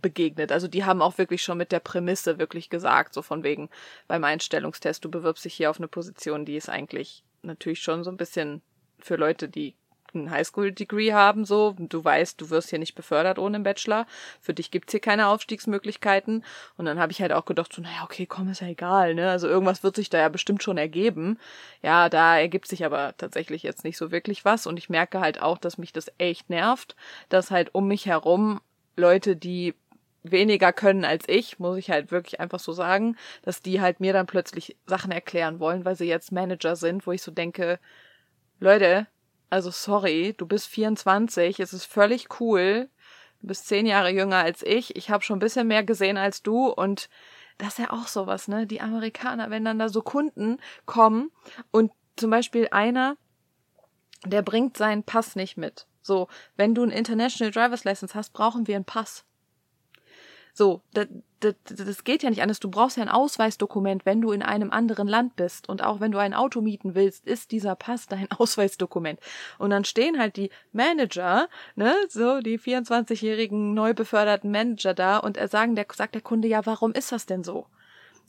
begegnet. 0.00 0.52
Also 0.52 0.68
die 0.68 0.84
haben 0.84 1.02
auch 1.02 1.18
wirklich 1.18 1.42
schon 1.42 1.58
mit 1.58 1.72
der 1.72 1.80
Prämisse 1.80 2.38
wirklich 2.38 2.70
gesagt, 2.70 3.14
so 3.14 3.22
von 3.22 3.42
wegen 3.42 3.68
beim 4.08 4.24
Einstellungstest, 4.24 5.04
du 5.04 5.10
bewirbst 5.10 5.44
dich 5.44 5.54
hier 5.54 5.70
auf 5.70 5.78
eine 5.78 5.88
Position, 5.88 6.44
die 6.44 6.56
ist 6.56 6.70
eigentlich 6.70 7.24
natürlich 7.42 7.82
schon 7.82 8.04
so 8.04 8.10
ein 8.10 8.16
bisschen 8.16 8.62
für 8.98 9.16
Leute, 9.16 9.48
die 9.48 9.74
ein 10.14 10.30
Highschool-Degree 10.30 11.12
haben, 11.12 11.44
so, 11.44 11.74
du 11.76 12.04
weißt, 12.04 12.40
du 12.40 12.50
wirst 12.50 12.70
hier 12.70 12.78
nicht 12.78 12.94
befördert 12.94 13.38
ohne 13.38 13.56
einen 13.56 13.64
Bachelor, 13.64 14.06
für 14.40 14.54
dich 14.54 14.70
gibt's 14.70 14.92
hier 14.92 15.00
keine 15.00 15.26
Aufstiegsmöglichkeiten. 15.26 16.44
Und 16.76 16.84
dann 16.84 16.98
habe 16.98 17.12
ich 17.12 17.20
halt 17.20 17.32
auch 17.32 17.44
gedacht, 17.44 17.72
so, 17.72 17.82
naja, 17.82 18.04
okay, 18.04 18.26
komm, 18.26 18.48
ist 18.48 18.60
ja 18.60 18.68
egal, 18.68 19.14
ne? 19.14 19.30
Also 19.30 19.48
irgendwas 19.48 19.82
wird 19.82 19.96
sich 19.96 20.10
da 20.10 20.18
ja 20.18 20.28
bestimmt 20.28 20.62
schon 20.62 20.78
ergeben. 20.78 21.38
Ja, 21.82 22.08
da 22.08 22.38
ergibt 22.38 22.68
sich 22.68 22.84
aber 22.84 23.16
tatsächlich 23.16 23.62
jetzt 23.62 23.84
nicht 23.84 23.96
so 23.96 24.10
wirklich 24.10 24.44
was. 24.44 24.66
Und 24.66 24.78
ich 24.78 24.88
merke 24.88 25.20
halt 25.20 25.42
auch, 25.42 25.58
dass 25.58 25.78
mich 25.78 25.92
das 25.92 26.12
echt 26.18 26.48
nervt, 26.48 26.94
dass 27.28 27.50
halt 27.50 27.74
um 27.74 27.88
mich 27.88 28.06
herum 28.06 28.60
Leute, 28.96 29.36
die 29.36 29.74
weniger 30.22 30.72
können 30.72 31.04
als 31.04 31.24
ich, 31.28 31.58
muss 31.58 31.76
ich 31.76 31.90
halt 31.90 32.10
wirklich 32.10 32.40
einfach 32.40 32.58
so 32.58 32.72
sagen, 32.72 33.16
dass 33.42 33.60
die 33.60 33.80
halt 33.80 34.00
mir 34.00 34.12
dann 34.12 34.26
plötzlich 34.26 34.76
Sachen 34.86 35.12
erklären 35.12 35.60
wollen, 35.60 35.84
weil 35.84 35.96
sie 35.96 36.06
jetzt 36.06 36.32
Manager 36.32 36.76
sind, 36.76 37.06
wo 37.06 37.12
ich 37.12 37.22
so 37.22 37.30
denke, 37.30 37.78
Leute, 38.58 39.06
also 39.50 39.70
sorry, 39.70 40.34
du 40.36 40.46
bist 40.46 40.66
24, 40.68 41.60
es 41.60 41.72
ist 41.72 41.84
völlig 41.84 42.40
cool, 42.40 42.88
du 43.40 43.48
bist 43.48 43.68
zehn 43.68 43.86
Jahre 43.86 44.10
jünger 44.10 44.38
als 44.38 44.62
ich, 44.62 44.96
ich 44.96 45.10
habe 45.10 45.22
schon 45.22 45.36
ein 45.36 45.40
bisschen 45.40 45.68
mehr 45.68 45.84
gesehen 45.84 46.16
als 46.16 46.42
du 46.42 46.68
und 46.68 47.10
das 47.58 47.68
ist 47.68 47.78
ja 47.78 47.90
auch 47.92 48.08
sowas, 48.08 48.48
ne? 48.48 48.66
Die 48.66 48.80
Amerikaner, 48.80 49.50
wenn 49.50 49.64
dann 49.64 49.78
da 49.78 49.88
so 49.88 50.02
Kunden 50.02 50.58
kommen 50.86 51.30
und 51.70 51.92
zum 52.16 52.30
Beispiel 52.30 52.68
einer, 52.70 53.16
der 54.24 54.42
bringt 54.42 54.76
seinen 54.76 55.04
Pass 55.04 55.36
nicht 55.36 55.56
mit. 55.56 55.86
So, 56.04 56.28
wenn 56.56 56.74
du 56.74 56.82
ein 56.82 56.90
International 56.90 57.50
Driver's 57.50 57.84
License 57.84 58.14
hast, 58.14 58.32
brauchen 58.32 58.66
wir 58.66 58.76
einen 58.76 58.84
Pass. 58.84 59.24
So, 60.52 60.82
das, 60.92 61.08
das, 61.40 61.54
das 61.64 62.04
geht 62.04 62.22
ja 62.22 62.30
nicht 62.30 62.42
anders. 62.42 62.60
Du 62.60 62.70
brauchst 62.70 62.96
ja 62.96 63.02
ein 63.02 63.08
Ausweisdokument, 63.08 64.06
wenn 64.06 64.20
du 64.20 64.30
in 64.30 64.42
einem 64.42 64.70
anderen 64.70 65.08
Land 65.08 65.34
bist. 65.34 65.68
Und 65.68 65.82
auch 65.82 65.98
wenn 65.98 66.12
du 66.12 66.18
ein 66.18 66.32
Auto 66.32 66.60
mieten 66.60 66.94
willst, 66.94 67.26
ist 67.26 67.50
dieser 67.50 67.74
Pass 67.74 68.06
dein 68.06 68.30
Ausweisdokument. 68.38 69.18
Und 69.58 69.70
dann 69.70 69.84
stehen 69.84 70.18
halt 70.18 70.36
die 70.36 70.50
Manager, 70.72 71.48
ne, 71.74 71.92
so 72.08 72.40
die 72.40 72.60
24-jährigen 72.60 73.74
neu 73.74 73.94
beförderten 73.94 74.52
Manager 74.52 74.94
da 74.94 75.18
und 75.18 75.36
er 75.36 75.48
sagen, 75.48 75.74
der 75.74 75.86
sagt 75.92 76.14
der 76.14 76.22
Kunde, 76.22 76.46
ja, 76.46 76.64
warum 76.66 76.92
ist 76.92 77.10
das 77.10 77.26
denn 77.26 77.42
so? 77.42 77.66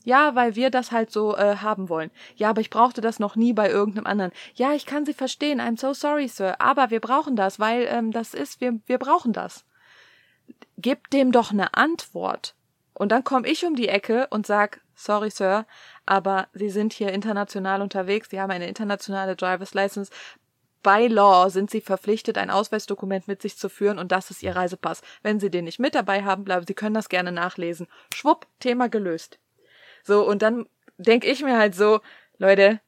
Ja, 0.06 0.36
weil 0.36 0.54
wir 0.54 0.70
das 0.70 0.92
halt 0.92 1.10
so 1.10 1.36
äh, 1.36 1.56
haben 1.56 1.88
wollen. 1.88 2.12
Ja, 2.36 2.50
aber 2.50 2.60
ich 2.60 2.70
brauchte 2.70 3.00
das 3.00 3.18
noch 3.18 3.34
nie 3.34 3.52
bei 3.52 3.68
irgendeinem 3.68 4.06
anderen. 4.06 4.30
Ja, 4.54 4.72
ich 4.72 4.86
kann 4.86 5.04
Sie 5.04 5.12
verstehen. 5.12 5.60
I'm 5.60 5.80
so 5.80 5.94
sorry, 5.94 6.28
Sir. 6.28 6.60
Aber 6.60 6.90
wir 6.90 7.00
brauchen 7.00 7.34
das, 7.34 7.58
weil 7.58 7.88
ähm, 7.90 8.12
das 8.12 8.32
ist, 8.32 8.60
wir, 8.60 8.78
wir 8.86 8.98
brauchen 8.98 9.32
das. 9.32 9.64
Gib 10.78 11.10
dem 11.10 11.32
doch 11.32 11.50
eine 11.50 11.74
Antwort. 11.74 12.54
Und 12.94 13.10
dann 13.10 13.24
komme 13.24 13.48
ich 13.48 13.66
um 13.66 13.74
die 13.74 13.88
Ecke 13.88 14.28
und 14.30 14.46
sag, 14.46 14.80
sorry, 14.94 15.28
Sir, 15.28 15.66
aber 16.06 16.46
Sie 16.52 16.70
sind 16.70 16.92
hier 16.92 17.12
international 17.12 17.82
unterwegs. 17.82 18.30
Sie 18.30 18.40
haben 18.40 18.52
eine 18.52 18.68
internationale 18.68 19.34
Driver's 19.34 19.74
License. 19.74 20.12
By 20.84 21.08
Law 21.08 21.50
sind 21.50 21.68
Sie 21.68 21.80
verpflichtet, 21.80 22.38
ein 22.38 22.50
Ausweisdokument 22.50 23.26
mit 23.26 23.42
sich 23.42 23.58
zu 23.58 23.68
führen 23.68 23.98
und 23.98 24.12
das 24.12 24.30
ist 24.30 24.44
Ihr 24.44 24.54
Reisepass. 24.54 25.02
Wenn 25.24 25.40
Sie 25.40 25.50
den 25.50 25.64
nicht 25.64 25.80
mit 25.80 25.96
dabei 25.96 26.22
haben, 26.22 26.44
bleiben 26.44 26.64
Sie 26.64 26.74
können 26.74 26.94
das 26.94 27.08
gerne 27.08 27.32
nachlesen. 27.32 27.88
Schwupp, 28.14 28.46
Thema 28.60 28.88
gelöst. 28.88 29.40
So, 30.06 30.24
und 30.24 30.42
dann 30.42 30.66
denke 30.98 31.26
ich 31.26 31.42
mir 31.42 31.58
halt 31.58 31.74
so, 31.74 32.00
Leute, 32.38 32.80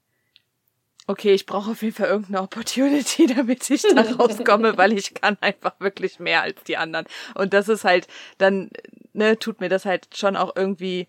okay, 1.09 1.33
ich 1.33 1.46
brauche 1.46 1.72
auf 1.72 1.83
jeden 1.83 1.94
Fall 1.94 2.07
irgendeine 2.07 2.42
Opportunity, 2.42 3.26
damit 3.35 3.68
ich 3.70 3.83
da 3.83 4.02
rauskomme, 4.18 4.76
weil 4.76 4.92
ich 4.92 5.14
kann 5.14 5.37
einfach 5.40 5.81
wirklich 5.81 6.20
mehr 6.20 6.42
als 6.42 6.62
die 6.62 6.76
anderen. 6.76 7.07
Und 7.35 7.54
das 7.54 7.68
ist 7.68 7.85
halt, 7.85 8.07
dann, 8.38 8.70
ne, 9.14 9.37
tut 9.38 9.61
mir 9.61 9.68
das 9.68 9.85
halt 9.85 10.16
schon 10.16 10.37
auch 10.37 10.54
irgendwie, 10.54 11.09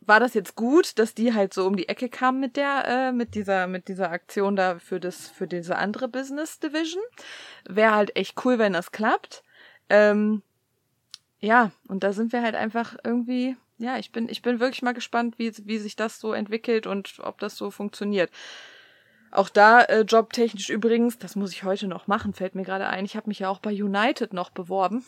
war 0.00 0.20
das 0.20 0.34
jetzt 0.34 0.54
gut, 0.54 0.96
dass 0.98 1.14
die 1.14 1.34
halt 1.34 1.52
so 1.52 1.66
um 1.66 1.76
die 1.76 1.88
Ecke 1.88 2.08
kamen 2.08 2.38
mit 2.38 2.56
der, 2.56 2.84
äh, 2.86 3.12
mit 3.12 3.34
dieser, 3.34 3.66
mit 3.66 3.88
dieser 3.88 4.12
Aktion 4.12 4.54
da 4.54 4.78
für 4.78 5.00
das, 5.00 5.28
für 5.28 5.48
diese 5.48 5.76
andere 5.76 6.06
Business 6.06 6.60
Division. 6.60 7.02
Wäre 7.68 7.96
halt 7.96 8.16
echt 8.16 8.44
cool, 8.44 8.58
wenn 8.58 8.74
das 8.74 8.92
klappt. 8.92 9.42
Ähm, 9.88 10.42
ja, 11.40 11.72
und 11.88 12.04
da 12.04 12.12
sind 12.12 12.32
wir 12.32 12.42
halt 12.42 12.54
einfach 12.54 12.96
irgendwie 13.02 13.56
ja, 13.78 13.96
ich 13.96 14.12
bin, 14.12 14.28
ich 14.28 14.42
bin 14.42 14.60
wirklich 14.60 14.82
mal 14.82 14.94
gespannt, 14.94 15.38
wie, 15.38 15.52
wie 15.64 15.78
sich 15.78 15.96
das 15.96 16.20
so 16.20 16.32
entwickelt 16.32 16.86
und 16.86 17.18
ob 17.22 17.38
das 17.38 17.56
so 17.56 17.70
funktioniert. 17.70 18.30
Auch 19.30 19.48
da 19.48 19.82
äh, 19.82 20.00
jobtechnisch 20.00 20.70
übrigens, 20.70 21.18
das 21.18 21.36
muss 21.36 21.52
ich 21.52 21.64
heute 21.64 21.86
noch 21.86 22.06
machen, 22.06 22.32
fällt 22.32 22.54
mir 22.54 22.64
gerade 22.64 22.88
ein. 22.88 23.04
Ich 23.04 23.16
habe 23.16 23.28
mich 23.28 23.40
ja 23.40 23.48
auch 23.48 23.60
bei 23.60 23.70
United 23.70 24.32
noch 24.32 24.50
beworben. 24.50 25.04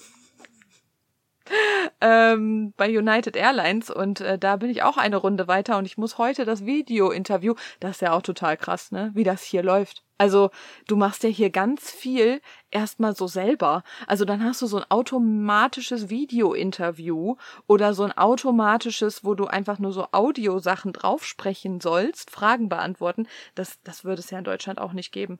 ähm, 2.00 2.72
bei 2.76 2.96
United 2.96 3.36
Airlines 3.36 3.90
und 3.90 4.20
äh, 4.20 4.38
da 4.38 4.56
bin 4.56 4.70
ich 4.70 4.82
auch 4.82 4.98
eine 4.98 5.16
Runde 5.16 5.48
weiter 5.48 5.78
und 5.78 5.86
ich 5.86 5.98
muss 5.98 6.18
heute 6.18 6.44
das 6.44 6.64
Video-Interview, 6.64 7.54
das 7.80 7.92
ist 7.92 8.02
ja 8.02 8.12
auch 8.12 8.22
total 8.22 8.56
krass, 8.56 8.92
ne, 8.92 9.10
wie 9.14 9.24
das 9.24 9.42
hier 9.42 9.62
läuft. 9.62 10.04
Also 10.20 10.50
du 10.86 10.96
machst 10.96 11.22
ja 11.22 11.30
hier 11.30 11.48
ganz 11.48 11.90
viel 11.90 12.42
erstmal 12.70 13.16
so 13.16 13.26
selber. 13.26 13.82
Also 14.06 14.26
dann 14.26 14.44
hast 14.44 14.60
du 14.60 14.66
so 14.66 14.76
ein 14.76 14.84
automatisches 14.90 16.10
Video-Interview 16.10 17.36
oder 17.66 17.94
so 17.94 18.02
ein 18.02 18.12
automatisches, 18.12 19.24
wo 19.24 19.34
du 19.34 19.46
einfach 19.46 19.78
nur 19.78 19.92
so 19.92 20.08
Audiosachen 20.12 20.92
draufsprechen 20.92 21.80
sollst, 21.80 22.30
Fragen 22.30 22.68
beantworten. 22.68 23.28
Das, 23.54 23.80
das 23.82 24.04
würde 24.04 24.20
es 24.20 24.28
ja 24.28 24.36
in 24.36 24.44
Deutschland 24.44 24.78
auch 24.78 24.92
nicht 24.92 25.10
geben. 25.10 25.38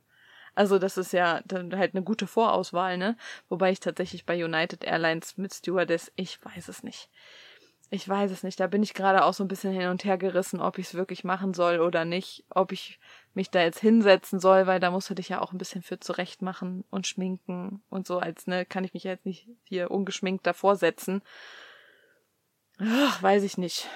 Also 0.54 0.78
das 0.78 0.96
ist 0.96 1.12
ja 1.12 1.42
dann 1.44 1.76
halt 1.76 1.94
eine 1.94 2.02
gute 2.02 2.26
Vorauswahl, 2.26 2.96
ne? 2.96 3.18
Wobei 3.50 3.72
ich 3.72 3.80
tatsächlich 3.80 4.24
bei 4.24 4.42
United 4.42 4.82
Airlines 4.82 5.36
mit 5.36 5.52
Stewardess, 5.52 6.10
ich 6.16 6.42
weiß 6.42 6.68
es 6.68 6.82
nicht. 6.82 7.10
Ich 7.92 8.08
weiß 8.08 8.30
es 8.30 8.44
nicht. 8.44 8.60
Da 8.60 8.68
bin 8.68 8.84
ich 8.84 8.94
gerade 8.94 9.24
auch 9.24 9.34
so 9.34 9.42
ein 9.42 9.48
bisschen 9.48 9.72
hin 9.72 9.88
und 9.88 10.04
her 10.04 10.16
gerissen, 10.16 10.60
ob 10.60 10.78
ich 10.78 10.86
es 10.86 10.94
wirklich 10.94 11.24
machen 11.24 11.54
soll 11.54 11.80
oder 11.80 12.04
nicht. 12.04 12.44
Ob 12.48 12.70
ich 12.70 13.00
mich 13.34 13.50
da 13.50 13.62
jetzt 13.62 13.80
hinsetzen 13.80 14.38
soll, 14.38 14.68
weil 14.68 14.78
da 14.78 14.92
musst 14.92 15.10
du 15.10 15.14
dich 15.14 15.28
ja 15.28 15.40
auch 15.40 15.52
ein 15.52 15.58
bisschen 15.58 15.82
für 15.82 15.98
zurecht 15.98 16.40
machen 16.40 16.84
und 16.90 17.08
schminken 17.08 17.82
und 17.90 18.06
so, 18.06 18.18
als 18.20 18.46
ne, 18.46 18.64
kann 18.64 18.84
ich 18.84 18.94
mich 18.94 19.02
jetzt 19.02 19.26
nicht 19.26 19.48
hier 19.64 19.90
ungeschminkt 19.90 20.46
davor 20.46 20.76
setzen. 20.76 21.22
Ach, 22.78 23.20
weiß 23.22 23.42
ich 23.42 23.58
nicht. 23.58 23.88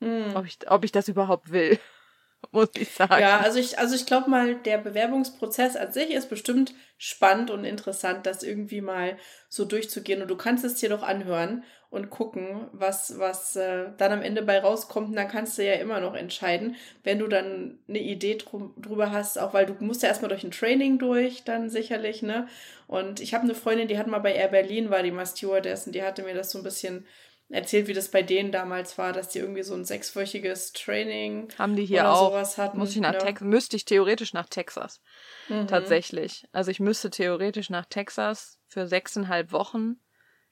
Hm. 0.00 0.36
Ob, 0.36 0.46
ich, 0.46 0.58
ob 0.70 0.84
ich 0.84 0.92
das 0.92 1.08
überhaupt 1.08 1.50
will, 1.50 1.78
muss 2.52 2.70
ich 2.76 2.92
sagen. 2.92 3.20
Ja, 3.20 3.40
also 3.40 3.58
ich, 3.58 3.78
also 3.78 3.94
ich 3.94 4.06
glaube 4.06 4.30
mal, 4.30 4.54
der 4.54 4.78
Bewerbungsprozess 4.78 5.74
an 5.76 5.92
sich 5.92 6.10
ist 6.10 6.28
bestimmt 6.28 6.74
spannend 6.96 7.50
und 7.50 7.64
interessant, 7.64 8.26
das 8.26 8.42
irgendwie 8.42 8.80
mal 8.80 9.18
so 9.48 9.64
durchzugehen. 9.64 10.22
Und 10.22 10.28
du 10.28 10.36
kannst 10.36 10.64
es 10.64 10.74
dir 10.74 10.88
doch 10.88 11.02
anhören. 11.02 11.64
Und 11.90 12.10
gucken, 12.10 12.68
was, 12.72 13.18
was 13.18 13.56
äh, 13.56 13.86
dann 13.96 14.12
am 14.12 14.22
Ende 14.22 14.42
bei 14.42 14.58
rauskommt. 14.58 15.08
Und 15.08 15.16
dann 15.16 15.28
kannst 15.28 15.56
du 15.58 15.64
ja 15.64 15.74
immer 15.74 16.00
noch 16.00 16.14
entscheiden, 16.14 16.76
wenn 17.04 17.18
du 17.18 17.28
dann 17.28 17.78
eine 17.88 18.00
Idee 18.00 18.36
drum, 18.36 18.74
drüber 18.76 19.12
hast, 19.12 19.38
auch 19.38 19.54
weil 19.54 19.66
du 19.66 19.74
musst 19.80 20.02
ja 20.02 20.08
erstmal 20.08 20.28
durch 20.28 20.44
ein 20.44 20.50
Training 20.50 20.98
durch, 20.98 21.44
dann 21.44 21.70
sicherlich, 21.70 22.22
ne? 22.22 22.48
Und 22.86 23.20
ich 23.20 23.34
habe 23.34 23.44
eine 23.44 23.54
Freundin, 23.54 23.88
die 23.88 23.98
hat 23.98 24.06
mal 24.06 24.18
bei 24.18 24.34
Air 24.34 24.48
Berlin, 24.48 24.90
war 24.90 25.02
die 25.02 25.10
mal 25.10 25.26
Stewardess, 25.26 25.86
und 25.86 25.94
die 25.94 26.02
hatte 26.02 26.22
mir 26.22 26.34
das 26.34 26.50
so 26.50 26.58
ein 26.58 26.64
bisschen 26.64 27.06
erzählt, 27.48 27.86
wie 27.86 27.92
das 27.92 28.10
bei 28.10 28.22
denen 28.22 28.50
damals 28.50 28.98
war, 28.98 29.12
dass 29.12 29.28
die 29.28 29.38
irgendwie 29.38 29.62
so 29.62 29.74
ein 29.74 29.84
sechswöchiges 29.84 30.72
Training 30.72 31.48
haben 31.58 31.76
die 31.76 31.84
hier 31.84 32.10
auch. 32.10 32.34
Hatten, 32.56 32.78
Muss 32.78 32.90
ich 32.90 33.00
nach 33.00 33.14
ja. 33.14 33.20
Texas, 33.20 33.46
müsste 33.46 33.76
ich 33.76 33.84
theoretisch 33.84 34.32
nach 34.32 34.48
Texas. 34.48 35.00
Mhm. 35.48 35.68
Tatsächlich. 35.68 36.44
Also 36.52 36.70
ich 36.70 36.80
müsste 36.80 37.10
theoretisch 37.10 37.70
nach 37.70 37.86
Texas 37.86 38.58
für 38.66 38.86
sechseinhalb 38.88 39.52
Wochen 39.52 40.00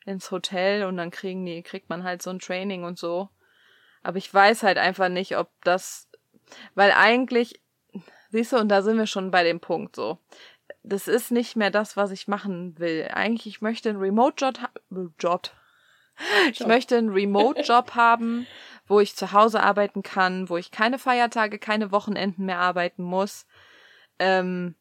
ins 0.04 0.30
Hotel 0.30 0.84
und 0.84 0.96
dann 0.96 1.10
kriegen 1.10 1.44
die, 1.44 1.62
kriegt 1.62 1.88
man 1.88 2.04
halt 2.04 2.22
so 2.22 2.30
ein 2.30 2.38
Training 2.38 2.84
und 2.84 2.98
so. 2.98 3.28
Aber 4.02 4.18
ich 4.18 4.32
weiß 4.32 4.62
halt 4.62 4.78
einfach 4.78 5.08
nicht, 5.08 5.36
ob 5.36 5.50
das, 5.62 6.08
weil 6.74 6.92
eigentlich, 6.92 7.60
siehst 8.30 8.52
du, 8.52 8.58
und 8.58 8.68
da 8.68 8.82
sind 8.82 8.98
wir 8.98 9.06
schon 9.06 9.30
bei 9.30 9.44
dem 9.44 9.60
Punkt 9.60 9.96
so. 9.96 10.18
Das 10.82 11.08
ist 11.08 11.30
nicht 11.30 11.56
mehr 11.56 11.70
das, 11.70 11.96
was 11.96 12.10
ich 12.10 12.28
machen 12.28 12.78
will. 12.78 13.08
Eigentlich, 13.12 13.46
ich 13.46 13.62
möchte 13.62 13.88
einen 13.88 13.98
Remote-Job, 13.98 14.58
Job, 15.18 15.50
ich 16.50 16.66
möchte 16.66 16.96
einen 16.96 17.10
Remote-Job 17.10 17.90
haben, 17.94 18.46
wo 18.86 19.00
ich 19.00 19.16
zu 19.16 19.32
Hause 19.32 19.62
arbeiten 19.62 20.02
kann, 20.02 20.48
wo 20.48 20.58
ich 20.58 20.70
keine 20.70 20.98
Feiertage, 20.98 21.58
keine 21.58 21.90
Wochenenden 21.90 22.44
mehr 22.44 22.58
arbeiten 22.58 23.02
muss. 23.02 23.46
Ähm, 24.18 24.74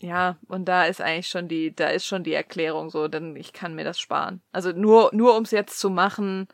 ja, 0.00 0.38
und 0.48 0.66
da 0.66 0.84
ist 0.84 1.00
eigentlich 1.00 1.28
schon 1.28 1.48
die, 1.48 1.74
da 1.74 1.88
ist 1.88 2.06
schon 2.06 2.22
die 2.22 2.34
Erklärung 2.34 2.90
so, 2.90 3.08
denn 3.08 3.34
ich 3.36 3.52
kann 3.52 3.74
mir 3.74 3.84
das 3.84 3.98
sparen. 3.98 4.42
Also 4.52 4.72
nur, 4.72 5.10
nur 5.12 5.34
ums 5.34 5.50
jetzt 5.50 5.80
zu 5.80 5.90
machen. 5.90 6.46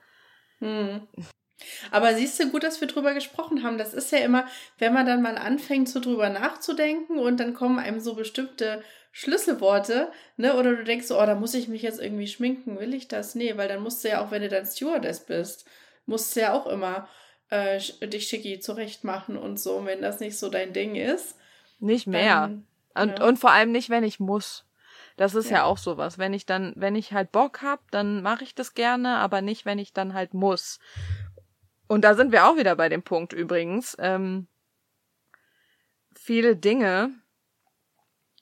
Hm. 0.60 1.06
Aber 1.90 2.14
siehst 2.14 2.40
du, 2.40 2.50
gut, 2.50 2.62
dass 2.62 2.80
wir 2.80 2.88
drüber 2.88 3.14
gesprochen 3.14 3.62
haben. 3.62 3.78
Das 3.78 3.94
ist 3.94 4.12
ja 4.12 4.18
immer, 4.18 4.46
wenn 4.78 4.92
man 4.92 5.06
dann 5.06 5.22
mal 5.22 5.36
anfängt, 5.36 5.88
so 5.88 6.00
drüber 6.00 6.28
nachzudenken 6.30 7.18
und 7.18 7.38
dann 7.38 7.54
kommen 7.54 7.78
einem 7.78 8.00
so 8.00 8.14
bestimmte 8.14 8.82
Schlüsselworte, 9.12 10.10
ne? 10.36 10.56
Oder 10.56 10.74
du 10.74 10.84
denkst 10.84 11.06
so, 11.06 11.20
oh, 11.20 11.26
da 11.26 11.34
muss 11.34 11.54
ich 11.54 11.68
mich 11.68 11.82
jetzt 11.82 12.00
irgendwie 12.00 12.26
schminken. 12.26 12.80
Will 12.80 12.94
ich 12.94 13.08
das? 13.08 13.34
Nee, 13.34 13.56
weil 13.56 13.68
dann 13.68 13.82
musst 13.82 14.02
du 14.04 14.08
ja 14.08 14.24
auch, 14.24 14.30
wenn 14.30 14.42
du 14.42 14.48
dann 14.48 14.66
Stewardess 14.66 15.24
bist, 15.24 15.66
musst 16.06 16.34
du 16.34 16.40
ja 16.40 16.52
auch 16.52 16.66
immer 16.66 17.08
äh, 17.50 17.78
dich 18.02 18.26
schicki 18.26 18.58
zurecht 18.58 19.04
machen 19.04 19.36
und 19.36 19.60
so. 19.60 19.76
Und 19.76 19.86
wenn 19.86 20.02
das 20.02 20.20
nicht 20.20 20.36
so 20.36 20.48
dein 20.48 20.72
Ding 20.72 20.96
ist. 20.96 21.36
Nicht 21.78 22.06
mehr. 22.06 22.40
Dann, 22.40 22.66
und, 22.94 23.18
ja. 23.18 23.24
und 23.26 23.38
vor 23.38 23.50
allem 23.50 23.72
nicht, 23.72 23.90
wenn 23.90 24.04
ich 24.04 24.20
muss. 24.20 24.64
Das 25.16 25.34
ist 25.34 25.50
ja. 25.50 25.58
ja 25.58 25.64
auch 25.64 25.78
sowas. 25.78 26.18
Wenn 26.18 26.32
ich 26.32 26.46
dann, 26.46 26.72
wenn 26.76 26.96
ich 26.96 27.12
halt 27.12 27.32
Bock 27.32 27.62
hab, 27.62 27.90
dann 27.90 28.22
mache 28.22 28.44
ich 28.44 28.54
das 28.54 28.74
gerne, 28.74 29.16
aber 29.18 29.42
nicht, 29.42 29.64
wenn 29.64 29.78
ich 29.78 29.92
dann 29.92 30.14
halt 30.14 30.34
muss. 30.34 30.80
Und 31.86 32.02
da 32.02 32.14
sind 32.14 32.32
wir 32.32 32.46
auch 32.46 32.56
wieder 32.56 32.74
bei 32.76 32.88
dem 32.88 33.02
Punkt 33.02 33.32
übrigens. 33.32 33.96
Ähm, 34.00 34.48
viele 36.14 36.56
Dinge, 36.56 37.10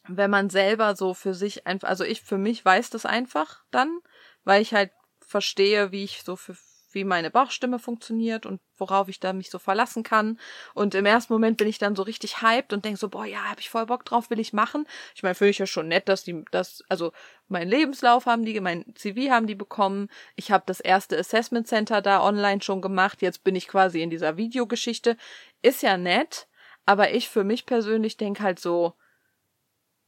wenn 0.08 0.30
man 0.30 0.50
selber 0.50 0.96
so 0.96 1.14
für 1.14 1.34
sich 1.34 1.66
einfach, 1.66 1.88
also 1.88 2.04
ich 2.04 2.22
für 2.22 2.38
mich 2.38 2.64
weiß 2.64 2.90
das 2.90 3.06
einfach 3.06 3.64
dann, 3.70 4.00
weil 4.44 4.62
ich 4.62 4.74
halt 4.74 4.90
verstehe, 5.20 5.92
wie 5.92 6.04
ich 6.04 6.22
so 6.22 6.36
für 6.36 6.54
wie 6.94 7.04
meine 7.04 7.30
Bauchstimme 7.30 7.78
funktioniert 7.78 8.46
und 8.46 8.60
worauf 8.76 9.08
ich 9.08 9.20
da 9.20 9.32
mich 9.32 9.50
so 9.50 9.58
verlassen 9.58 10.02
kann. 10.02 10.38
Und 10.74 10.94
im 10.94 11.06
ersten 11.06 11.32
Moment 11.32 11.56
bin 11.56 11.68
ich 11.68 11.78
dann 11.78 11.96
so 11.96 12.02
richtig 12.02 12.42
hyped 12.42 12.72
und 12.72 12.84
denk 12.84 12.98
so, 12.98 13.08
boah, 13.08 13.24
ja, 13.24 13.50
hab 13.50 13.60
ich 13.60 13.70
voll 13.70 13.86
Bock 13.86 14.04
drauf, 14.04 14.30
will 14.30 14.40
ich 14.40 14.52
machen. 14.52 14.86
Ich 15.14 15.22
meine, 15.22 15.34
finde 15.34 15.50
ich 15.50 15.58
ja 15.58 15.66
schon 15.66 15.88
nett, 15.88 16.08
dass 16.08 16.24
die, 16.24 16.44
das, 16.50 16.82
also 16.88 17.12
mein 17.48 17.68
Lebenslauf 17.68 18.26
haben 18.26 18.44
die, 18.44 18.58
mein 18.60 18.84
CV 18.94 19.30
haben 19.30 19.46
die 19.46 19.54
bekommen. 19.54 20.08
Ich 20.36 20.50
habe 20.50 20.64
das 20.66 20.80
erste 20.80 21.18
Assessment 21.18 21.66
Center 21.66 22.02
da 22.02 22.22
online 22.22 22.62
schon 22.62 22.80
gemacht. 22.80 23.22
Jetzt 23.22 23.44
bin 23.44 23.54
ich 23.54 23.68
quasi 23.68 24.02
in 24.02 24.10
dieser 24.10 24.36
Videogeschichte. 24.36 25.16
Ist 25.62 25.82
ja 25.82 25.96
nett, 25.96 26.48
aber 26.86 27.12
ich 27.12 27.28
für 27.28 27.44
mich 27.44 27.66
persönlich 27.66 28.16
denk 28.16 28.40
halt 28.40 28.58
so, 28.58 28.94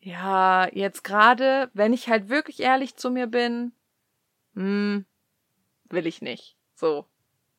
ja, 0.01 0.68
jetzt 0.73 1.03
gerade, 1.03 1.70
wenn 1.73 1.94
ich 1.94 2.09
halt 2.09 2.29
wirklich 2.29 2.61
ehrlich 2.61 2.97
zu 2.97 3.11
mir 3.11 3.27
bin, 3.27 3.73
hm, 4.55 5.07
will 5.88 6.07
ich 6.07 6.20
nicht. 6.20 6.57
So, 6.74 7.06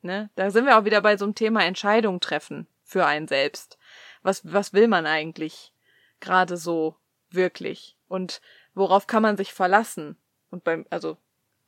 ne? 0.02 0.30
Da 0.36 0.50
sind 0.50 0.66
wir 0.66 0.78
auch 0.78 0.84
wieder 0.84 1.00
bei 1.00 1.16
so 1.16 1.24
einem 1.24 1.34
Thema 1.34 1.64
Entscheidung 1.64 2.20
treffen 2.20 2.66
für 2.84 3.06
einen 3.06 3.28
selbst. 3.28 3.78
Was, 4.22 4.42
was 4.52 4.72
will 4.72 4.88
man 4.88 5.06
eigentlich 5.06 5.72
gerade 6.20 6.56
so 6.56 6.96
wirklich? 7.30 7.96
Und 8.08 8.40
worauf 8.74 9.06
kann 9.06 9.22
man 9.22 9.36
sich 9.36 9.52
verlassen? 9.52 10.16
Und 10.50 10.64
beim, 10.64 10.86
also, 10.90 11.16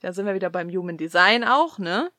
da 0.00 0.12
sind 0.12 0.26
wir 0.26 0.34
wieder 0.34 0.50
beim 0.50 0.70
Human 0.70 0.96
Design 0.96 1.44
auch, 1.44 1.78
ne? 1.78 2.10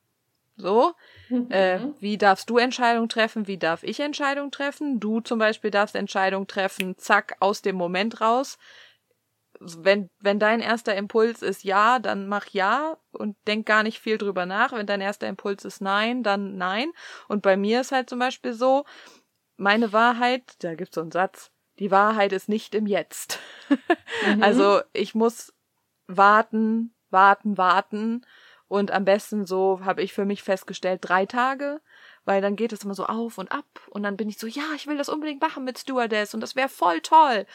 So, 0.57 0.93
mhm. 1.29 1.49
äh, 1.51 1.79
wie 2.01 2.17
darfst 2.17 2.49
du 2.49 2.57
Entscheidungen 2.57 3.07
treffen? 3.07 3.47
Wie 3.47 3.57
darf 3.57 3.83
ich 3.83 4.01
Entscheidungen 4.01 4.51
treffen? 4.51 4.99
Du 4.99 5.21
zum 5.21 5.39
Beispiel 5.39 5.71
darfst 5.71 5.95
Entscheidungen 5.95 6.47
treffen, 6.47 6.97
zack, 6.97 7.37
aus 7.39 7.61
dem 7.61 7.77
Moment 7.77 8.19
raus. 8.19 8.57
Wenn, 9.59 10.09
wenn 10.19 10.39
dein 10.39 10.61
erster 10.61 10.95
Impuls 10.95 11.41
ist 11.41 11.63
ja, 11.63 11.99
dann 11.99 12.27
mach 12.27 12.47
ja 12.49 12.97
und 13.11 13.35
denk 13.45 13.65
gar 13.65 13.83
nicht 13.83 13.99
viel 13.99 14.17
drüber 14.17 14.45
nach. 14.45 14.71
Wenn 14.71 14.87
dein 14.87 15.01
erster 15.01 15.27
Impuls 15.27 15.65
ist 15.65 15.81
nein, 15.81 16.23
dann 16.23 16.57
nein. 16.57 16.91
Und 17.27 17.41
bei 17.41 17.57
mir 17.57 17.81
ist 17.81 17.91
halt 17.91 18.09
zum 18.09 18.19
Beispiel 18.19 18.53
so, 18.53 18.85
meine 19.57 19.91
Wahrheit, 19.91 20.43
da 20.59 20.75
gibt's 20.75 20.95
so 20.95 21.01
einen 21.01 21.11
Satz, 21.11 21.51
die 21.79 21.91
Wahrheit 21.91 22.31
ist 22.31 22.49
nicht 22.49 22.73
im 22.75 22.85
Jetzt. 22.85 23.39
Mhm. 23.69 23.77
Also 24.41 24.81
ich 24.93 25.15
muss 25.15 25.53
warten, 26.07 26.93
warten, 27.09 27.57
warten 27.57 28.25
und 28.67 28.91
am 28.91 29.05
besten 29.05 29.45
so 29.45 29.81
habe 29.83 30.01
ich 30.01 30.13
für 30.13 30.25
mich 30.25 30.43
festgestellt, 30.43 31.01
drei 31.03 31.25
Tage, 31.25 31.81
weil 32.25 32.41
dann 32.41 32.55
geht 32.55 32.73
es 32.73 32.83
immer 32.83 32.95
so 32.95 33.05
auf 33.05 33.37
und 33.37 33.51
ab 33.51 33.65
und 33.89 34.03
dann 34.03 34.17
bin 34.17 34.29
ich 34.29 34.37
so, 34.37 34.47
ja, 34.47 34.63
ich 34.75 34.87
will 34.87 34.97
das 34.97 35.09
unbedingt 35.09 35.41
machen 35.41 35.63
mit 35.63 35.77
Stewardess 35.77 36.33
und 36.33 36.41
das 36.41 36.55
wäre 36.55 36.69
voll 36.69 37.01
toll. 37.01 37.45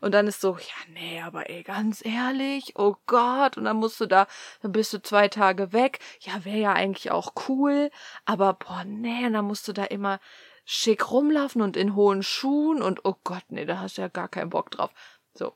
Und 0.00 0.12
dann 0.12 0.26
ist 0.26 0.40
so, 0.40 0.56
ja, 0.56 0.92
nee, 0.94 1.20
aber 1.20 1.50
ey, 1.50 1.62
ganz 1.62 2.04
ehrlich, 2.04 2.72
oh 2.76 2.96
Gott, 3.06 3.58
und 3.58 3.64
dann 3.64 3.76
musst 3.76 4.00
du 4.00 4.06
da, 4.06 4.26
dann 4.62 4.72
bist 4.72 4.92
du 4.94 5.02
zwei 5.02 5.28
Tage 5.28 5.74
weg. 5.74 5.98
Ja, 6.20 6.44
wäre 6.44 6.58
ja 6.58 6.72
eigentlich 6.72 7.10
auch 7.10 7.34
cool, 7.48 7.90
aber 8.24 8.54
boah, 8.54 8.84
nee, 8.84 9.26
und 9.26 9.34
dann 9.34 9.44
musst 9.44 9.68
du 9.68 9.72
da 9.72 9.84
immer 9.84 10.18
schick 10.64 11.10
rumlaufen 11.10 11.62
und 11.62 11.76
in 11.76 11.94
hohen 11.94 12.22
Schuhen 12.22 12.80
und 12.80 13.04
oh 13.04 13.16
Gott, 13.24 13.44
nee, 13.48 13.66
da 13.66 13.80
hast 13.80 13.98
du 13.98 14.02
ja 14.02 14.08
gar 14.08 14.28
keinen 14.28 14.50
Bock 14.50 14.70
drauf. 14.70 14.90
So. 15.34 15.54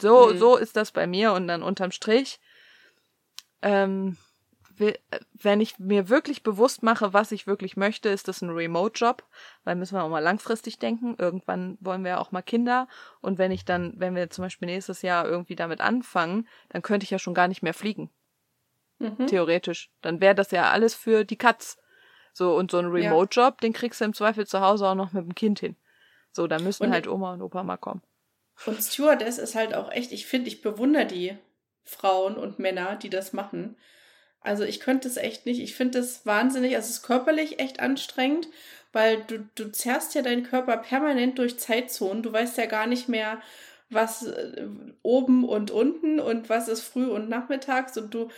So, 0.00 0.28
mhm. 0.28 0.38
so 0.38 0.56
ist 0.56 0.76
das 0.76 0.92
bei 0.92 1.06
mir 1.06 1.32
und 1.32 1.48
dann 1.48 1.62
unterm 1.62 1.90
Strich, 1.90 2.40
ähm, 3.62 4.16
wenn 5.34 5.60
ich 5.60 5.78
mir 5.78 6.08
wirklich 6.08 6.42
bewusst 6.42 6.82
mache, 6.82 7.12
was 7.12 7.32
ich 7.32 7.46
wirklich 7.46 7.76
möchte, 7.76 8.08
ist 8.08 8.28
das 8.28 8.42
ein 8.42 8.50
Remote-Job, 8.50 9.24
weil 9.64 9.76
müssen 9.76 9.96
wir 9.96 10.02
auch 10.02 10.08
mal 10.08 10.22
langfristig 10.22 10.78
denken. 10.78 11.16
Irgendwann 11.18 11.78
wollen 11.80 12.02
wir 12.02 12.12
ja 12.12 12.18
auch 12.18 12.32
mal 12.32 12.42
Kinder. 12.42 12.88
Und 13.20 13.38
wenn 13.38 13.50
ich 13.50 13.64
dann, 13.64 13.94
wenn 13.96 14.14
wir 14.14 14.30
zum 14.30 14.44
Beispiel 14.44 14.66
nächstes 14.66 15.02
Jahr 15.02 15.26
irgendwie 15.26 15.56
damit 15.56 15.80
anfangen, 15.80 16.48
dann 16.68 16.82
könnte 16.82 17.04
ich 17.04 17.10
ja 17.10 17.18
schon 17.18 17.34
gar 17.34 17.48
nicht 17.48 17.62
mehr 17.62 17.74
fliegen. 17.74 18.10
Mhm. 18.98 19.26
Theoretisch. 19.26 19.90
Dann 20.02 20.20
wäre 20.20 20.34
das 20.34 20.50
ja 20.50 20.70
alles 20.70 20.94
für 20.94 21.24
die 21.24 21.36
Katz. 21.36 21.78
So, 22.32 22.54
und 22.54 22.70
so 22.70 22.78
ein 22.78 22.86
Remote-Job, 22.86 23.54
ja. 23.54 23.60
den 23.62 23.72
kriegst 23.72 24.00
du 24.00 24.04
im 24.04 24.14
Zweifel 24.14 24.46
zu 24.46 24.60
Hause 24.60 24.86
auch 24.86 24.94
noch 24.94 25.12
mit 25.12 25.24
dem 25.24 25.34
Kind 25.34 25.60
hin. 25.60 25.76
So, 26.30 26.46
da 26.46 26.58
müssen 26.58 26.84
und 26.84 26.92
halt 26.92 27.08
Oma 27.08 27.32
und 27.32 27.42
Opa 27.42 27.62
mal 27.62 27.78
kommen. 27.78 28.02
Und 28.66 28.82
Stewardess 28.82 29.38
ist 29.38 29.54
halt 29.54 29.74
auch 29.74 29.90
echt, 29.90 30.12
ich 30.12 30.26
finde, 30.26 30.48
ich 30.48 30.62
bewundere 30.62 31.06
die 31.06 31.36
Frauen 31.84 32.36
und 32.36 32.58
Männer, 32.58 32.96
die 32.96 33.10
das 33.10 33.32
machen. 33.32 33.76
Also 34.48 34.64
ich 34.64 34.80
könnte 34.80 35.06
es 35.08 35.18
echt 35.18 35.44
nicht. 35.44 35.60
Ich 35.60 35.74
finde 35.74 35.98
es 35.98 36.24
wahnsinnig, 36.24 36.74
also 36.74 36.86
es 36.86 36.96
ist 36.96 37.02
körperlich 37.02 37.58
echt 37.58 37.80
anstrengend, 37.80 38.48
weil 38.92 39.22
du, 39.26 39.46
du 39.54 39.70
zerrst 39.70 40.14
ja 40.14 40.22
deinen 40.22 40.42
Körper 40.42 40.78
permanent 40.78 41.38
durch 41.38 41.58
Zeitzonen. 41.58 42.22
Du 42.22 42.32
weißt 42.32 42.56
ja 42.56 42.64
gar 42.64 42.86
nicht 42.86 43.10
mehr, 43.10 43.42
was 43.90 44.26
äh, 44.26 44.66
oben 45.02 45.46
und 45.46 45.70
unten 45.70 46.18
und 46.18 46.48
was 46.48 46.68
ist 46.68 46.80
früh 46.80 47.08
und 47.08 47.28
nachmittags 47.28 47.98
und 47.98 48.14
du, 48.14 48.28